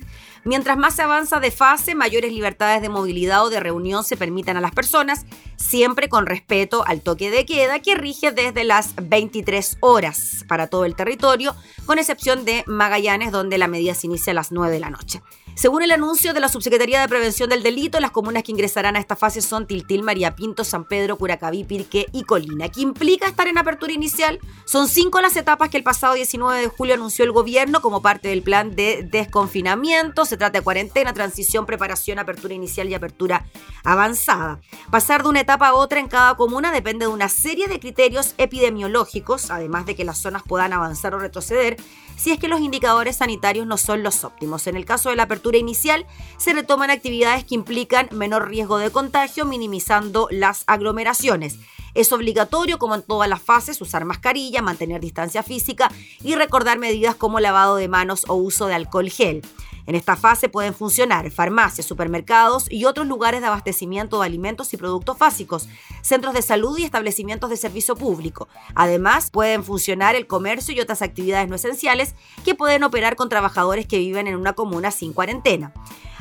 Mientras 0.48 0.78
más 0.78 0.96
se 0.96 1.02
avanza 1.02 1.40
de 1.40 1.50
fase, 1.50 1.96
mayores 1.96 2.32
libertades 2.32 2.80
de 2.80 2.88
movilidad 2.88 3.44
o 3.44 3.50
de 3.50 3.60
reunión 3.60 4.04
se 4.04 4.16
permitan 4.16 4.58
a 4.58 4.62
las 4.62 4.74
personas, 4.74 5.26
siempre 5.56 6.08
con 6.08 6.28
respeto 6.28 6.86
al 6.86 7.02
toque 7.02 7.32
de 7.32 7.48
queda 7.48 7.80
que 7.80 7.96
rige 7.96 8.32
desde 8.32 8.64
las 8.64 8.94
23 9.02 9.78
horas 9.80 10.46
para 10.48 10.68
todo 10.68 10.86
el 10.86 10.96
territorio, 10.96 11.56
con 11.88 11.98
excepción 11.98 12.46
de 12.46 12.64
Magallanes, 12.68 13.32
donde 13.32 13.58
la 13.58 13.68
medida 13.68 13.96
se 13.96 14.06
inicia 14.06 14.32
a 14.32 14.36
las 14.36 14.52
9 14.52 14.72
de 14.72 14.80
la 14.80 14.92
noche. 14.92 15.24
Según 15.56 15.84
el 15.84 15.92
anuncio 15.92 16.34
de 16.34 16.42
la 16.42 16.50
Subsecretaría 16.50 17.00
de 17.00 17.08
Prevención 17.08 17.50
del 17.50 17.64
Delito, 17.64 18.02
las 18.02 18.12
comunas 18.12 18.44
que 18.44 18.52
ingresarán 18.52 18.98
a 18.98 19.00
esta 19.00 19.16
fase 19.16 19.42
son 19.42 19.66
Tiltil, 19.66 20.04
María 20.04 20.36
Pinto, 20.36 20.66
San 20.66 20.84
Pedro, 20.84 21.16
Curacaví, 21.16 21.64
Pirque 21.64 22.08
y 22.12 22.24
Colina. 22.24 22.68
¿Qué 22.68 22.82
implica 22.82 23.30
estar 23.30 23.48
en 23.48 23.58
apertura 23.58 23.94
inicial? 23.94 24.42
Son 24.66 24.90
cinco 24.90 25.22
las 25.22 25.38
etapas 25.38 25.70
que 25.70 25.78
el 25.78 25.84
pasado 25.84 26.16
19 26.16 26.60
de 26.60 26.68
julio 26.68 26.96
anunció 26.96 27.24
el 27.24 27.32
gobierno 27.32 27.82
como 27.82 28.02
parte 28.02 28.28
del 28.28 28.42
plan 28.42 28.76
de 28.76 29.08
desconfinamiento. 29.10 30.26
Se 30.26 30.36
trata 30.36 30.60
de 30.60 30.64
cuarentena, 30.64 31.14
transición, 31.14 31.66
preparación, 31.66 32.20
apertura 32.20 32.54
inicial 32.54 32.90
y 32.90 32.94
apertura 32.94 33.46
avanzada. 33.86 34.60
Pasar 34.92 35.24
de 35.24 35.30
una 35.30 35.40
etapa 35.40 35.70
a 35.70 35.76
otra 35.76 36.02
en 36.02 36.10
cada 36.10 36.36
comuna 36.36 36.74
depende 36.74 37.06
de 37.06 37.14
una 37.14 37.30
serie 37.30 37.70
de 37.70 37.80
criterios 37.80 38.36
epidemiológicos, 38.38 39.50
además 39.50 39.86
de 39.86 39.96
que 39.96 40.04
las 40.04 40.18
zonas 40.18 40.44
puedan 40.44 40.74
avanzar 40.74 41.16
o 41.16 41.20
retroceder 41.20 41.78
si 42.16 42.32
es 42.32 42.40
que 42.40 42.48
los 42.48 42.62
indicadores 42.62 43.18
sanitarios 43.18 43.68
no 43.68 43.78
son 43.78 44.04
los 44.04 44.24
óptimos. 44.24 44.68
En 44.68 44.76
el 44.76 44.86
caso 44.86 45.10
de 45.10 45.16
la 45.16 45.24
apertura 45.24 45.58
inicial, 45.58 46.06
se 46.38 46.54
retoman 46.54 46.92
actividades 46.92 47.44
que 47.46 47.56
implican 47.56 48.10
menor 48.12 48.50
riesgo 48.50 48.78
de 48.78 48.92
contagio, 48.92 49.46
minimizando 49.46 50.28
las 50.32 50.64
aglomeraciones. 50.68 51.58
Es 51.94 52.12
obligatorio, 52.12 52.78
como 52.78 52.96
en 52.96 53.04
todas 53.04 53.30
las 53.30 53.42
fases, 53.42 53.80
usar 53.80 54.04
mascarilla, 54.04 54.62
mantener 54.62 55.00
distancia 55.00 55.44
física 55.44 55.90
y 56.22 56.36
recordar 56.36 56.78
medidas 56.78 57.16
como 57.16 57.40
lavado 57.40 57.78
de 57.78 57.88
manos 57.88 58.26
o 58.28 58.36
uso 58.36 58.68
de 58.68 58.74
alcohol 58.76 59.10
gel. 59.10 59.42
En 59.88 59.96
esta 59.96 60.16
fase 60.16 60.50
pueden 60.50 60.74
funcionar 60.74 61.30
farmacias, 61.32 61.86
supermercados 61.86 62.72
y 62.72 62.86
otros 62.86 63.08
lugares 63.08 63.42
de 63.42 63.48
abastecimiento 63.48 64.20
de 64.20 64.26
alimentos 64.26 64.74
y 64.74 64.78
productos 64.78 65.18
básicos, 65.18 65.68
centros 66.02 66.34
de 66.34 66.42
salud 66.42 66.78
y 66.78 66.84
establecimientos 66.84 67.50
de 67.50 67.58
servicio 67.58 67.96
público. 67.96 68.48
Además, 68.74 69.30
pueden 69.30 69.64
funcionar 69.64 70.16
el 70.16 70.28
comercio 70.28 70.74
y 70.74 70.80
otras 70.80 71.02
actividades 71.02 71.48
no 71.48 71.56
esenciales 71.56 72.16
que 72.44 72.56
pueden 72.56 72.84
operar 72.84 73.16
con 73.16 73.30
trabajadores 73.30 73.88
que 73.88 74.00
viven 74.00 74.28
en 74.28 74.36
una 74.36 74.54
comuna 74.54 74.92
sin 74.92 75.14
cuarentena. 75.14 75.74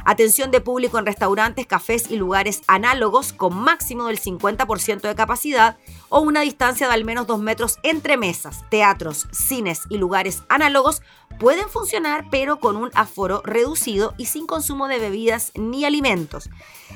Atención 0.06 0.50
de 0.50 0.60
público 0.60 0.98
en 0.98 1.06
restaurantes, 1.06 1.66
cafés 1.66 2.10
y 2.10 2.16
lugares 2.16 2.60
análogos 2.66 3.32
con 3.32 3.56
máximo 3.56 4.06
del 4.06 4.20
50% 4.20 5.00
de 5.00 5.14
capacidad 5.14 5.78
o 6.10 6.20
una 6.20 6.42
distancia 6.42 6.88
de 6.88 6.94
al 6.94 7.04
menos 7.04 7.26
2 7.26 7.40
metros 7.40 7.78
entre 7.82 8.18
mesas, 8.18 8.64
teatros, 8.68 9.26
cines 9.32 9.80
y 9.88 9.96
lugares 9.96 10.42
análogos 10.50 11.00
pueden 11.38 11.68
funcionar 11.68 12.26
pero 12.30 12.60
con 12.60 12.76
un 12.76 12.90
aforo 12.94 13.42
reducido 13.44 14.14
y 14.18 14.26
sin 14.26 14.46
consumo 14.46 14.88
de 14.88 14.98
bebidas 14.98 15.52
ni 15.54 15.84
alimentos. 15.84 16.50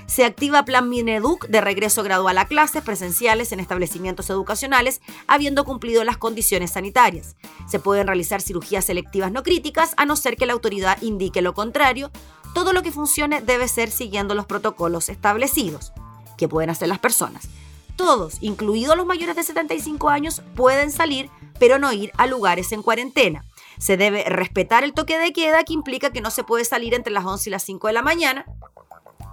Se 0.06 0.24
activa 0.24 0.64
Plan 0.64 0.88
Mineduc 0.88 1.46
de 1.48 1.60
regreso 1.60 2.02
gradual 2.02 2.38
a 2.38 2.46
clases 2.46 2.82
presenciales 2.82 3.52
en 3.52 3.60
establecimientos 3.60 4.30
educacionales, 4.30 5.02
habiendo 5.26 5.64
cumplido 5.64 6.02
las 6.02 6.16
condiciones 6.16 6.72
sanitarias. 6.72 7.36
Se 7.66 7.78
pueden 7.78 8.06
realizar 8.06 8.40
cirugías 8.40 8.86
selectivas 8.86 9.32
no 9.32 9.42
críticas, 9.42 9.92
a 9.98 10.06
no 10.06 10.16
ser 10.16 10.36
que 10.36 10.46
la 10.46 10.54
autoridad 10.54 11.00
indique 11.02 11.42
lo 11.42 11.52
contrario. 11.52 12.10
Todo 12.54 12.72
lo 12.72 12.82
que 12.82 12.92
funcione 12.92 13.40
debe 13.40 13.68
ser 13.68 13.90
siguiendo 13.90 14.34
los 14.34 14.46
protocolos 14.46 15.08
establecidos. 15.08 15.92
que 16.36 16.46
pueden 16.46 16.70
hacer 16.70 16.86
las 16.86 17.00
personas? 17.00 17.48
Todos, 17.96 18.36
incluidos 18.40 18.96
los 18.96 19.06
mayores 19.06 19.34
de 19.34 19.42
75 19.42 20.08
años, 20.08 20.40
pueden 20.54 20.92
salir, 20.92 21.30
pero 21.58 21.80
no 21.80 21.92
ir 21.92 22.12
a 22.16 22.28
lugares 22.28 22.70
en 22.70 22.80
cuarentena. 22.80 23.44
Se 23.80 23.96
debe 23.96 24.22
respetar 24.22 24.84
el 24.84 24.92
toque 24.92 25.18
de 25.18 25.32
queda, 25.32 25.64
que 25.64 25.72
implica 25.72 26.10
que 26.10 26.20
no 26.20 26.30
se 26.30 26.44
puede 26.44 26.64
salir 26.64 26.94
entre 26.94 27.12
las 27.12 27.24
11 27.24 27.48
y 27.48 27.52
las 27.52 27.64
5 27.64 27.88
de 27.88 27.92
la 27.92 28.02
mañana, 28.02 28.46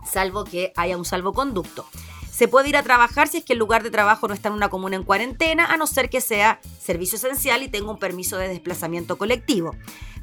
salvo 0.03 0.45
que 0.45 0.74
haya 0.76 0.97
un 0.97 1.05
salvoconducto. 1.05 1.86
Se 2.36 2.49
puede 2.49 2.67
ir 2.67 2.75
a 2.75 2.83
trabajar 2.83 3.29
si 3.29 3.38
es 3.38 3.45
que 3.45 3.53
el 3.53 3.59
lugar 3.59 3.81
de 3.81 3.91
trabajo 3.91 4.27
no 4.27 4.33
está 4.33 4.49
en 4.49 4.55
una 4.55 4.67
comuna 4.67 4.97
en 4.97 5.03
cuarentena, 5.03 5.67
a 5.67 5.77
no 5.77 5.88
ser 5.88 6.09
que 6.09 6.19
sea 6.19 6.59
servicio 6.81 7.15
esencial 7.15 7.63
y 7.63 7.69
tenga 7.69 7.89
un 7.89 7.97
permiso 7.97 8.36
de 8.36 8.49
desplazamiento 8.49 9.17
colectivo. 9.17 9.73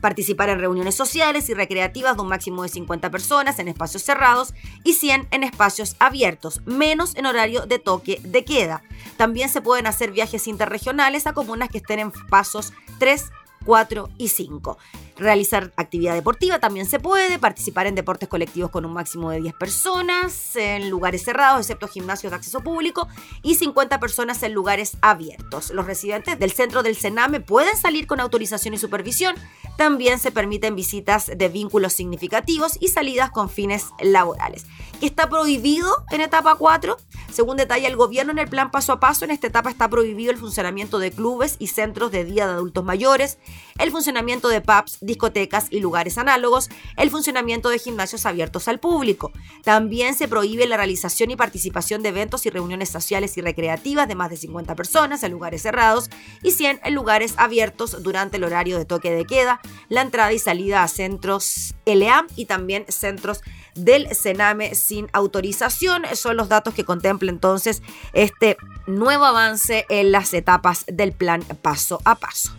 Participar 0.03 0.51
en 0.51 0.59
reuniones 0.59 0.95
sociales 0.95 1.49
y 1.49 1.55
recreativas 1.55 2.17
de 2.17 2.23
un 2.23 2.29
máximo 2.29 2.65
de 2.65 2.69
50 2.69 3.11
personas 3.11 3.59
en 3.61 3.69
espacios 3.69 4.03
cerrados 4.03 4.53
y 4.85 4.93
100 4.93 5.29
en 5.31 5.43
espacios 5.43 5.97
abiertos, 6.01 6.61
menos 6.67 7.17
en 7.17 7.25
horario 7.25 7.65
de 7.65 7.79
toque 7.79 8.21
de 8.23 8.45
queda. 8.45 8.83
También 9.17 9.49
se 9.49 9.63
pueden 9.63 9.87
hacer 9.87 10.11
viajes 10.11 10.47
interregionales 10.49 11.27
a 11.27 11.33
comunas 11.33 11.71
que 11.71 11.79
estén 11.79 11.99
en 11.99 12.13
pasos 12.29 12.75
3, 12.99 13.31
4 13.65 14.11
y 14.19 14.29
5. 14.29 14.77
Realizar 15.17 15.73
actividad 15.77 16.15
deportiva 16.15 16.59
también 16.59 16.87
se 16.87 16.99
puede, 16.99 17.39
participar 17.39 17.87
en 17.87 17.95
deportes 17.95 18.29
colectivos 18.29 18.71
con 18.71 18.85
un 18.85 18.93
máximo 18.93 19.31
de 19.31 19.41
10 19.41 19.55
personas, 19.55 20.57
en 20.57 20.91
lugares 20.91 21.23
cerrados, 21.23 21.61
excepto 21.61 21.87
gimnasios 21.89 22.31
de 22.31 22.37
acceso 22.37 22.61
público, 22.63 23.09
y 23.43 23.57
50 23.57 24.01
personas 24.01 24.43
en 24.43 24.53
lugares 24.53 24.97
abiertos. 25.01 25.71
Los 25.71 25.87
residentes 25.87 26.39
del 26.39 26.53
centro 26.53 26.83
del 26.83 26.97
Sename 26.97 27.41
pueden 27.41 27.77
salir 27.77 28.07
con 28.07 28.21
autorización 28.21 28.75
y 28.75 28.79
supervisión. 28.79 29.35
También 29.77 30.19
se 30.19 30.31
permiten 30.31 30.75
visitas 30.75 31.31
de 31.35 31.49
vínculos 31.49 31.93
significativos 31.93 32.79
y 32.81 32.89
salidas 32.89 33.31
con 33.31 33.49
fines 33.49 33.87
laborales. 34.01 34.67
¿Qué 35.01 35.07
está 35.07 35.29
prohibido 35.29 36.05
en 36.11 36.21
etapa 36.21 36.55
4? 36.55 36.97
Según 37.33 37.57
detalla 37.57 37.89
el 37.89 37.97
gobierno 37.97 38.33
en 38.33 38.39
el 38.39 38.49
plan 38.49 38.71
paso 38.71 38.93
a 38.93 39.01
paso, 39.01 39.25
en 39.25 39.31
esta 39.31 39.47
etapa 39.47 39.71
está 39.71 39.89
prohibido 39.89 40.31
el 40.31 40.39
funcionamiento 40.39 40.99
de 40.99 41.11
clubes 41.11 41.57
y 41.59 41.69
centros 41.69 42.13
de 42.13 42.25
día 42.25 42.47
de 42.47 42.53
adultos 42.53 42.85
mayores, 42.85 43.39
el 43.79 43.91
funcionamiento 43.91 44.49
de 44.49 44.61
pubs, 44.61 44.99
discotecas 45.03 45.67
y 45.71 45.81
lugares 45.81 46.17
análogos, 46.17 46.71
el 46.97 47.11
funcionamiento 47.11 47.69
de 47.69 47.79
gimnasios 47.79 48.25
abiertos 48.25 48.69
al 48.69 48.81
público. 48.81 49.33
También 49.65 50.15
se 50.15 50.29
prohíbe 50.29 50.67
la 50.67 50.77
realización 50.77 51.31
y 51.31 51.37
participación 51.37 52.03
de 52.03 52.11
eventos 52.11 52.47
y 52.47 52.51
reuniones 52.51 52.89
sociales 52.89 53.37
y 53.37 53.43
recreativas 53.43 54.09
de 54.09 54.15
más 54.15 54.31
de 54.31 54.37
50 54.37 54.75
personas 54.75 55.23
en 55.23 55.33
lugares 55.33 55.63
cerrados 55.63 56.09
y 56.43 56.53
100 56.53 56.81
en 56.85 56.95
lugares 56.95 57.35
abiertos 57.37 58.03
durante 58.03 58.37
el 58.37 58.45
horario 58.45 58.79
de 58.79 58.85
toque 58.85 59.11
de 59.11 59.25
queda, 59.25 59.61
la 59.89 60.03
entrada 60.03 60.33
y 60.33 60.39
salida 60.39 60.83
a 60.83 60.89
centros 60.89 61.75
LEAM 61.85 62.27
y 62.37 62.47
también 62.47 62.85
centros 62.89 63.43
del 63.75 64.15
Sename 64.15 64.75
sin 64.75 65.09
autorización. 65.13 66.05
Son 66.15 66.37
los 66.37 66.49
datos 66.49 66.75
que 66.75 66.85
contempla 66.85 67.31
entonces 67.31 67.83
este 68.13 68.57
nuevo 68.87 69.25
avance 69.25 69.87
en 69.89 70.13
las 70.13 70.35
etapas 70.35 70.85
del 70.87 71.13
plan 71.13 71.43
paso 71.63 72.01
a 72.05 72.17
paso. 72.17 72.53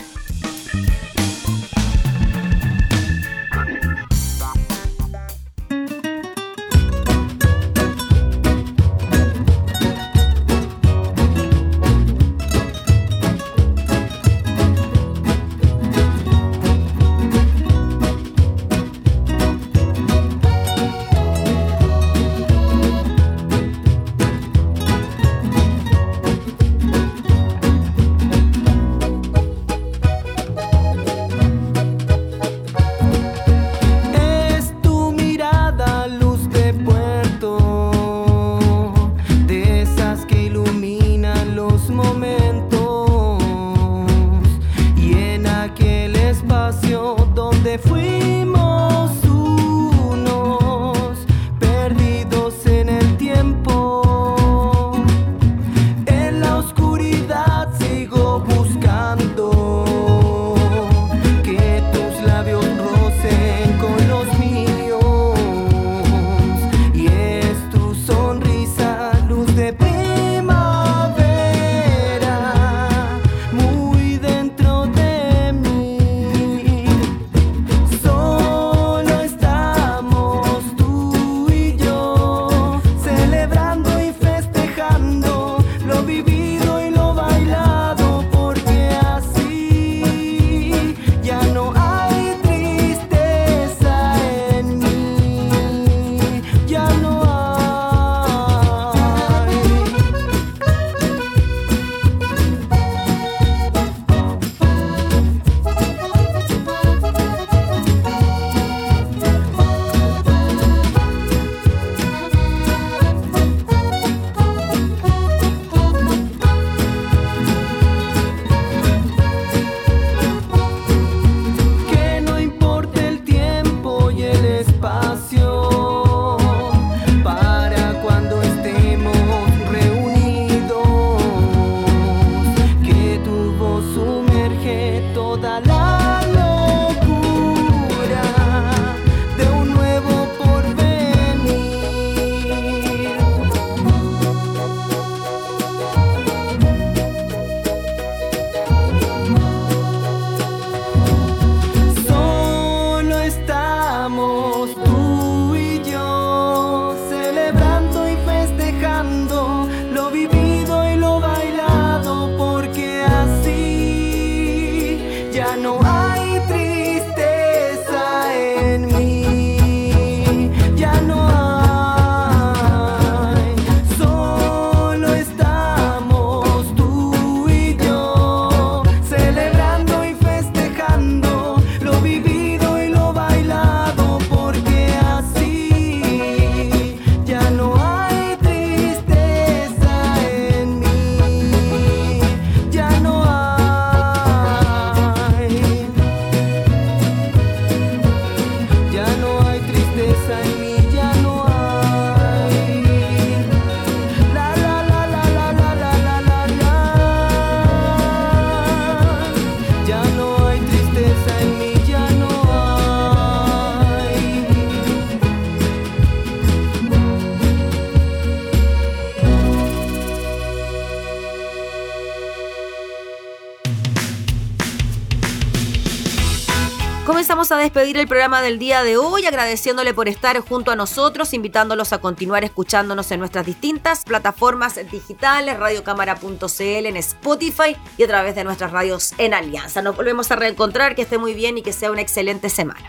Despedir 227.74 227.98
el 227.98 228.08
programa 228.08 228.44
del 228.44 228.60
día 228.60 228.84
de 228.84 228.98
hoy 228.98 229.26
agradeciéndole 229.26 229.96
por 229.96 230.08
estar 230.08 230.40
junto 230.42 230.70
a 230.70 230.76
nosotros, 230.76 231.34
invitándolos 231.34 231.92
a 231.92 231.98
continuar 231.98 232.44
escuchándonos 232.44 233.10
en 233.10 233.20
nuestras 233.20 233.48
distintas 233.48 234.06
plataformas 234.06 234.76
digitales, 234.92 235.58
radiocámara.cl, 235.58 236.86
en 236.86 236.98
Spotify 236.98 237.76
y 237.98 238.04
a 238.04 238.08
través 238.08 238.36
de 238.36 238.44
nuestras 238.44 238.72
radios 238.72 239.14
en 239.18 239.34
Alianza. 239.34 239.82
Nos 239.82 239.96
volvemos 239.96 240.30
a 240.30 240.36
reencontrar, 240.36 240.94
que 240.94 241.02
esté 241.02 241.18
muy 241.18 241.34
bien 241.34 241.58
y 241.58 241.64
que 241.64 241.74
sea 241.74 241.90
una 241.90 242.02
excelente 242.02 242.50
semana. 242.50 242.88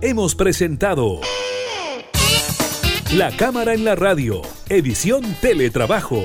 Hemos 0.00 0.34
presentado 0.36 1.20
La 3.12 3.30
Cámara 3.36 3.74
en 3.74 3.84
la 3.84 3.94
Radio, 3.94 4.40
edición 4.70 5.22
Teletrabajo. 5.42 6.24